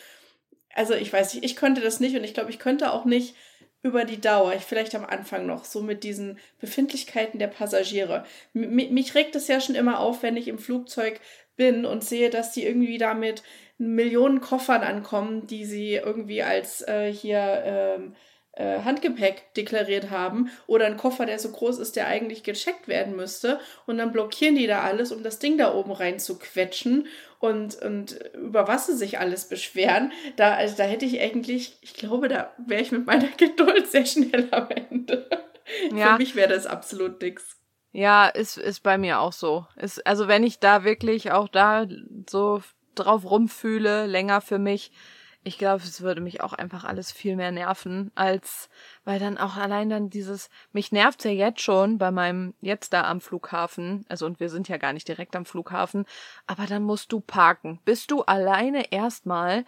also 0.74 0.94
ich 0.94 1.12
weiß 1.12 1.34
nicht, 1.34 1.44
ich 1.44 1.54
könnte 1.54 1.80
das 1.80 2.00
nicht 2.00 2.16
und 2.16 2.24
ich 2.24 2.34
glaube, 2.34 2.50
ich 2.50 2.58
könnte 2.58 2.92
auch 2.92 3.04
nicht 3.04 3.36
über 3.82 4.04
die 4.04 4.20
Dauer, 4.20 4.54
ich 4.54 4.62
vielleicht 4.62 4.96
am 4.96 5.04
Anfang 5.06 5.46
noch, 5.46 5.64
so 5.64 5.80
mit 5.80 6.02
diesen 6.02 6.38
Befindlichkeiten 6.60 7.38
der 7.38 7.46
Passagiere. 7.46 8.24
M 8.52 8.74
mich 8.74 9.14
regt 9.14 9.36
es 9.36 9.46
ja 9.46 9.60
schon 9.60 9.76
immer 9.76 10.00
auf, 10.00 10.24
wenn 10.24 10.36
ich 10.36 10.48
im 10.48 10.58
Flugzeug 10.58 11.20
bin 11.60 11.84
und 11.84 12.02
sehe, 12.02 12.30
dass 12.30 12.52
die 12.52 12.64
irgendwie 12.64 12.96
damit 12.96 13.42
Millionen 13.76 14.40
Koffern 14.40 14.80
ankommen, 14.80 15.46
die 15.46 15.66
sie 15.66 15.96
irgendwie 15.96 16.42
als 16.42 16.80
äh, 16.88 17.12
hier 17.12 17.62
ähm, 17.66 18.14
äh, 18.52 18.80
Handgepäck 18.80 19.52
deklariert 19.52 20.08
haben 20.08 20.50
oder 20.66 20.86
ein 20.86 20.96
Koffer, 20.96 21.26
der 21.26 21.38
so 21.38 21.50
groß 21.50 21.78
ist, 21.80 21.96
der 21.96 22.06
eigentlich 22.06 22.44
gecheckt 22.44 22.88
werden 22.88 23.14
müsste 23.14 23.60
und 23.86 23.98
dann 23.98 24.10
blockieren 24.10 24.54
die 24.54 24.66
da 24.66 24.80
alles, 24.80 25.12
um 25.12 25.22
das 25.22 25.38
Ding 25.38 25.58
da 25.58 25.74
oben 25.74 25.92
rein 25.92 26.18
zu 26.18 26.38
quetschen 26.38 27.06
und, 27.40 27.76
und 27.82 28.18
über 28.32 28.66
was 28.66 28.86
sie 28.86 28.96
sich 28.96 29.18
alles 29.18 29.46
beschweren. 29.46 30.12
Da, 30.36 30.54
also 30.54 30.78
da 30.78 30.84
hätte 30.84 31.04
ich 31.04 31.20
eigentlich, 31.20 31.76
ich 31.82 31.92
glaube, 31.92 32.28
da 32.28 32.54
wäre 32.56 32.80
ich 32.80 32.90
mit 32.90 33.04
meiner 33.04 33.28
Geduld 33.36 33.86
sehr 33.90 34.06
schnell 34.06 34.48
am 34.50 34.70
Ende. 34.70 35.28
Ja. 35.94 36.12
Für 36.12 36.18
mich 36.18 36.34
wäre 36.36 36.48
das 36.48 36.66
absolut 36.66 37.20
nix. 37.20 37.59
Ja, 37.92 38.26
ist, 38.26 38.56
ist 38.56 38.80
bei 38.82 38.98
mir 38.98 39.20
auch 39.20 39.32
so. 39.32 39.66
Ist, 39.76 40.06
also 40.06 40.28
wenn 40.28 40.44
ich 40.44 40.60
da 40.60 40.84
wirklich 40.84 41.32
auch 41.32 41.48
da 41.48 41.86
so 42.28 42.62
drauf 42.94 43.28
rumfühle, 43.28 44.06
länger 44.06 44.40
für 44.40 44.58
mich, 44.58 44.92
ich 45.42 45.56
glaube, 45.56 45.82
es 45.82 46.02
würde 46.02 46.20
mich 46.20 46.42
auch 46.42 46.52
einfach 46.52 46.84
alles 46.84 47.10
viel 47.12 47.34
mehr 47.34 47.50
nerven, 47.50 48.12
als, 48.14 48.68
weil 49.04 49.18
dann 49.18 49.38
auch 49.38 49.56
allein 49.56 49.88
dann 49.88 50.10
dieses, 50.10 50.50
mich 50.72 50.92
nervt's 50.92 51.24
ja 51.24 51.30
jetzt 51.30 51.62
schon 51.62 51.96
bei 51.96 52.10
meinem, 52.10 52.54
jetzt 52.60 52.92
da 52.92 53.04
am 53.04 53.20
Flughafen, 53.22 54.04
also 54.08 54.26
und 54.26 54.38
wir 54.38 54.50
sind 54.50 54.68
ja 54.68 54.76
gar 54.76 54.92
nicht 54.92 55.08
direkt 55.08 55.34
am 55.34 55.46
Flughafen, 55.46 56.04
aber 56.46 56.66
dann 56.66 56.82
musst 56.82 57.10
du 57.12 57.20
parken. 57.20 57.80
Bis 57.86 58.06
du 58.06 58.22
alleine 58.22 58.92
erstmal 58.92 59.64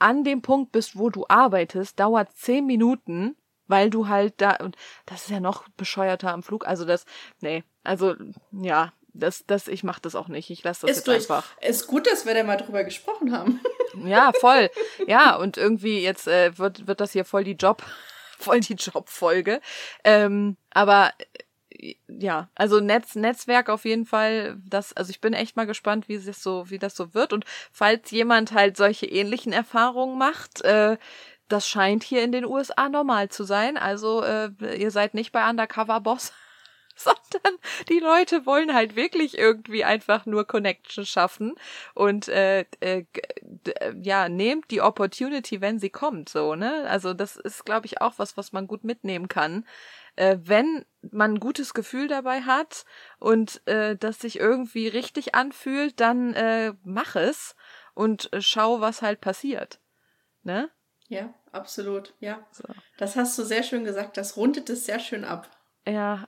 an 0.00 0.24
dem 0.24 0.42
Punkt 0.42 0.72
bist, 0.72 0.98
wo 0.98 1.10
du 1.10 1.24
arbeitest, 1.28 2.00
dauert 2.00 2.32
zehn 2.32 2.66
Minuten, 2.66 3.36
weil 3.66 3.90
du 3.90 4.08
halt 4.08 4.34
da, 4.38 4.56
und 4.56 4.76
das 5.06 5.24
ist 5.24 5.30
ja 5.30 5.40
noch 5.40 5.68
bescheuerter 5.76 6.32
am 6.32 6.42
Flug, 6.42 6.66
also 6.66 6.84
das, 6.84 7.04
nee, 7.40 7.64
also, 7.82 8.14
ja, 8.52 8.92
das, 9.14 9.44
das, 9.46 9.68
ich 9.68 9.84
mach 9.84 10.00
das 10.00 10.16
auch 10.16 10.28
nicht. 10.28 10.50
Ich 10.50 10.64
lasse 10.64 10.82
das 10.86 10.90
ist 10.90 10.96
jetzt 10.98 11.06
durch, 11.06 11.30
einfach. 11.30 11.46
Ist 11.60 11.86
gut, 11.86 12.06
dass 12.06 12.26
wir 12.26 12.34
da 12.34 12.42
mal 12.42 12.56
drüber 12.56 12.84
gesprochen 12.84 13.32
haben. 13.32 13.60
Ja, 14.04 14.32
voll. 14.40 14.70
Ja, 15.06 15.36
und 15.36 15.56
irgendwie 15.56 16.00
jetzt 16.00 16.26
äh, 16.26 16.58
wird, 16.58 16.88
wird 16.88 17.00
das 17.00 17.12
hier 17.12 17.24
voll 17.24 17.44
die 17.44 17.52
Job, 17.52 17.80
voll 18.40 18.58
die 18.58 18.74
Jobfolge. 18.74 19.60
Ähm, 20.02 20.56
aber 20.70 21.12
äh, 21.70 21.94
ja, 22.08 22.48
also 22.56 22.80
Netz, 22.80 23.14
Netzwerk 23.14 23.68
auf 23.68 23.84
jeden 23.84 24.04
Fall, 24.04 24.56
das, 24.66 24.92
also 24.94 25.10
ich 25.10 25.20
bin 25.20 25.32
echt 25.32 25.54
mal 25.54 25.66
gespannt, 25.66 26.08
wie 26.08 26.14
es 26.14 26.42
so, 26.42 26.70
wie 26.70 26.80
das 26.80 26.96
so 26.96 27.14
wird. 27.14 27.32
Und 27.32 27.44
falls 27.70 28.10
jemand 28.10 28.50
halt 28.50 28.76
solche 28.76 29.06
ähnlichen 29.06 29.52
Erfahrungen 29.52 30.18
macht, 30.18 30.62
äh, 30.62 30.96
das 31.54 31.68
scheint 31.68 32.02
hier 32.02 32.24
in 32.24 32.32
den 32.32 32.44
USA 32.44 32.88
normal 32.88 33.28
zu 33.28 33.44
sein. 33.44 33.76
Also 33.76 34.22
äh, 34.22 34.50
ihr 34.76 34.90
seid 34.90 35.14
nicht 35.14 35.32
bei 35.32 35.48
Undercover 35.48 36.00
Boss 36.00 36.32
sondern 36.96 37.58
die 37.88 37.98
Leute 37.98 38.46
wollen 38.46 38.74
halt 38.74 38.94
wirklich 38.96 39.36
irgendwie 39.36 39.84
einfach 39.84 40.26
nur 40.26 40.46
Connection 40.46 41.04
schaffen 41.04 41.54
und 41.94 42.28
äh, 42.28 42.64
äh, 42.80 43.04
äh, 43.66 43.94
ja, 44.00 44.28
nehmt 44.28 44.70
die 44.70 44.80
Opportunity, 44.80 45.60
wenn 45.60 45.78
sie 45.78 45.90
kommt, 45.90 46.28
so, 46.28 46.54
ne? 46.54 46.88
Also 46.88 47.14
das 47.14 47.36
ist, 47.36 47.64
glaube 47.64 47.86
ich, 47.86 48.00
auch 48.00 48.14
was, 48.18 48.36
was 48.36 48.52
man 48.52 48.68
gut 48.68 48.84
mitnehmen 48.84 49.28
kann. 49.28 49.66
Äh, 50.16 50.38
wenn 50.42 50.84
man 51.02 51.34
ein 51.34 51.40
gutes 51.40 51.74
Gefühl 51.74 52.06
dabei 52.06 52.42
hat 52.42 52.84
und 53.18 53.66
äh, 53.66 53.96
das 53.96 54.20
sich 54.20 54.38
irgendwie 54.38 54.86
richtig 54.86 55.34
anfühlt, 55.34 55.98
dann 55.98 56.34
äh, 56.34 56.74
mach 56.84 57.16
es 57.16 57.56
und 57.94 58.32
äh, 58.32 58.40
schau, 58.40 58.80
was 58.80 59.02
halt 59.02 59.20
passiert. 59.20 59.80
Ne? 60.44 60.70
Ja, 61.14 61.32
absolut, 61.52 62.12
ja. 62.18 62.44
So. 62.50 62.64
Das 62.98 63.14
hast 63.14 63.38
du 63.38 63.44
sehr 63.44 63.62
schön 63.62 63.84
gesagt, 63.84 64.16
das 64.16 64.36
rundet 64.36 64.68
es 64.68 64.84
sehr 64.84 64.98
schön 64.98 65.24
ab. 65.24 65.48
Ja, 65.86 66.26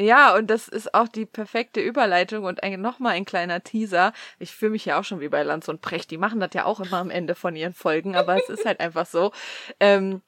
ja, 0.00 0.36
und 0.36 0.48
das 0.48 0.68
ist 0.68 0.94
auch 0.94 1.08
die 1.08 1.26
perfekte 1.26 1.80
Überleitung 1.80 2.44
und 2.44 2.62
ein, 2.62 2.80
nochmal 2.80 3.14
ein 3.14 3.24
kleiner 3.24 3.64
Teaser. 3.64 4.12
Ich 4.38 4.52
fühle 4.52 4.72
mich 4.72 4.84
ja 4.84 5.00
auch 5.00 5.04
schon 5.04 5.20
wie 5.20 5.28
bei 5.28 5.42
Lanz 5.42 5.68
und 5.68 5.80
Precht. 5.80 6.10
Die 6.10 6.18
machen 6.18 6.38
das 6.38 6.50
ja 6.52 6.66
auch 6.66 6.78
immer 6.78 6.98
am 6.98 7.10
Ende 7.10 7.34
von 7.34 7.56
ihren 7.56 7.72
Folgen, 7.74 8.14
aber 8.14 8.36
es 8.36 8.48
ist 8.48 8.64
halt 8.64 8.78
einfach 8.80 9.06
so. 9.06 9.32
Ähm, 9.80 10.22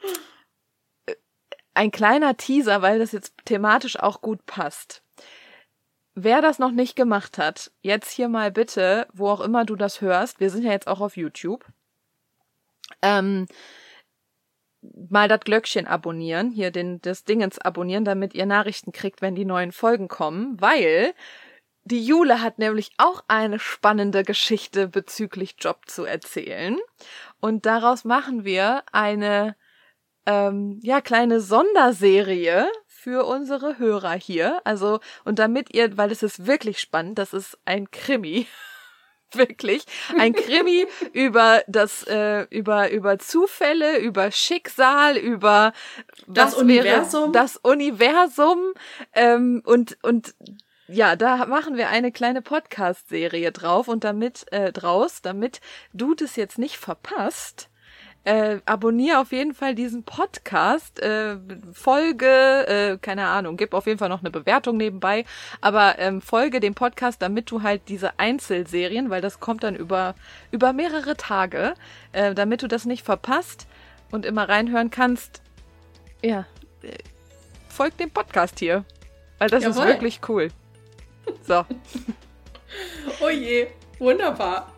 ein 1.74 1.92
kleiner 1.92 2.36
Teaser, 2.36 2.82
weil 2.82 2.98
das 2.98 3.12
jetzt 3.12 3.34
thematisch 3.44 3.98
auch 3.98 4.22
gut 4.22 4.44
passt. 4.46 5.02
Wer 6.14 6.42
das 6.42 6.58
noch 6.58 6.72
nicht 6.72 6.96
gemacht 6.96 7.38
hat, 7.38 7.70
jetzt 7.82 8.10
hier 8.10 8.28
mal 8.28 8.50
bitte, 8.50 9.06
wo 9.12 9.28
auch 9.28 9.40
immer 9.40 9.64
du 9.64 9.76
das 9.76 10.00
hörst, 10.00 10.40
wir 10.40 10.50
sind 10.50 10.64
ja 10.64 10.72
jetzt 10.72 10.88
auch 10.88 11.00
auf 11.00 11.16
YouTube, 11.16 11.64
ähm, 13.02 13.46
mal 14.82 15.28
das 15.28 15.40
Glöckchen 15.40 15.86
abonnieren, 15.86 16.50
hier 16.50 16.70
den, 16.70 17.00
das 17.02 17.24
Dingens 17.24 17.58
abonnieren, 17.58 18.04
damit 18.04 18.34
ihr 18.34 18.46
Nachrichten 18.46 18.92
kriegt, 18.92 19.22
wenn 19.22 19.34
die 19.34 19.44
neuen 19.44 19.72
Folgen 19.72 20.08
kommen, 20.08 20.60
weil 20.60 21.14
die 21.84 22.04
Jule 22.04 22.42
hat 22.42 22.58
nämlich 22.58 22.90
auch 22.98 23.24
eine 23.28 23.58
spannende 23.58 24.22
Geschichte 24.22 24.88
bezüglich 24.88 25.56
Job 25.58 25.88
zu 25.88 26.04
erzählen. 26.04 26.78
Und 27.40 27.66
daraus 27.66 28.04
machen 28.04 28.44
wir 28.44 28.84
eine, 28.92 29.56
ähm, 30.26 30.78
ja, 30.82 31.00
kleine 31.00 31.40
Sonderserie 31.40 32.68
für 32.86 33.24
unsere 33.24 33.78
Hörer 33.78 34.12
hier. 34.12 34.60
Also, 34.64 35.00
und 35.24 35.38
damit 35.38 35.74
ihr, 35.74 35.96
weil 35.96 36.12
es 36.12 36.22
ist 36.22 36.46
wirklich 36.46 36.80
spannend, 36.80 37.18
das 37.18 37.32
ist 37.32 37.58
ein 37.64 37.90
Krimi. 37.90 38.46
wirklich. 39.36 39.84
Ein 40.18 40.34
Krimi 40.34 40.86
über 41.12 41.62
das 41.66 42.04
äh, 42.04 42.42
über 42.50 42.90
über 42.90 43.18
Zufälle, 43.18 43.98
über 43.98 44.30
Schicksal, 44.30 45.16
über 45.16 45.72
das 46.26 46.54
Universum, 46.54 47.32
das 47.32 47.56
Universum. 47.56 48.72
Ähm, 49.14 49.62
und 49.64 49.98
und 50.02 50.34
ja, 50.92 51.14
da 51.14 51.46
machen 51.46 51.76
wir 51.76 51.88
eine 51.88 52.10
kleine 52.10 52.42
Podcast-Serie 52.42 53.52
drauf 53.52 53.86
und 53.86 54.02
damit 54.02 54.50
äh, 54.52 54.72
draus, 54.72 55.22
damit 55.22 55.60
du 55.92 56.14
das 56.14 56.34
jetzt 56.36 56.58
nicht 56.58 56.78
verpasst, 56.78 57.69
äh, 58.24 58.58
abonniere 58.66 59.18
auf 59.18 59.32
jeden 59.32 59.54
Fall 59.54 59.74
diesen 59.74 60.02
Podcast, 60.02 61.00
äh, 61.00 61.36
folge, 61.72 62.26
äh, 62.66 62.98
keine 62.98 63.26
Ahnung, 63.26 63.56
gib 63.56 63.72
auf 63.72 63.86
jeden 63.86 63.98
Fall 63.98 64.10
noch 64.10 64.20
eine 64.20 64.30
Bewertung 64.30 64.76
nebenbei, 64.76 65.24
aber 65.60 65.98
ähm, 65.98 66.20
folge 66.20 66.60
dem 66.60 66.74
Podcast, 66.74 67.22
damit 67.22 67.50
du 67.50 67.62
halt 67.62 67.82
diese 67.88 68.18
Einzelserien, 68.18 69.08
weil 69.08 69.22
das 69.22 69.40
kommt 69.40 69.64
dann 69.64 69.74
über, 69.74 70.14
über 70.50 70.72
mehrere 70.72 71.16
Tage, 71.16 71.74
äh, 72.12 72.34
damit 72.34 72.62
du 72.62 72.68
das 72.68 72.84
nicht 72.84 73.04
verpasst 73.04 73.66
und 74.10 74.26
immer 74.26 74.48
reinhören 74.48 74.90
kannst. 74.90 75.40
Ja, 76.22 76.46
äh, 76.82 76.92
folg 77.68 77.96
dem 77.96 78.10
Podcast 78.10 78.58
hier, 78.58 78.84
weil 79.38 79.48
das 79.48 79.64
Jawohl. 79.64 79.82
ist 79.82 79.88
wirklich 79.88 80.20
cool. 80.28 80.48
So. 81.46 81.64
oh 83.22 83.30
je, 83.30 83.68
wunderbar. 83.98 84.70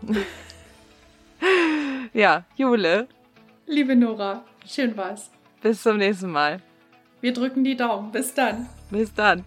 ja, 2.12 2.44
Jule, 2.54 3.08
Liebe 3.72 3.96
Nora, 3.96 4.44
schön 4.66 4.94
war's. 4.98 5.30
Bis 5.62 5.82
zum 5.82 5.96
nächsten 5.96 6.30
Mal. 6.30 6.60
Wir 7.22 7.32
drücken 7.32 7.64
die 7.64 7.74
Daumen. 7.74 8.12
Bis 8.12 8.34
dann. 8.34 8.68
Bis 8.90 9.14
dann. 9.14 9.46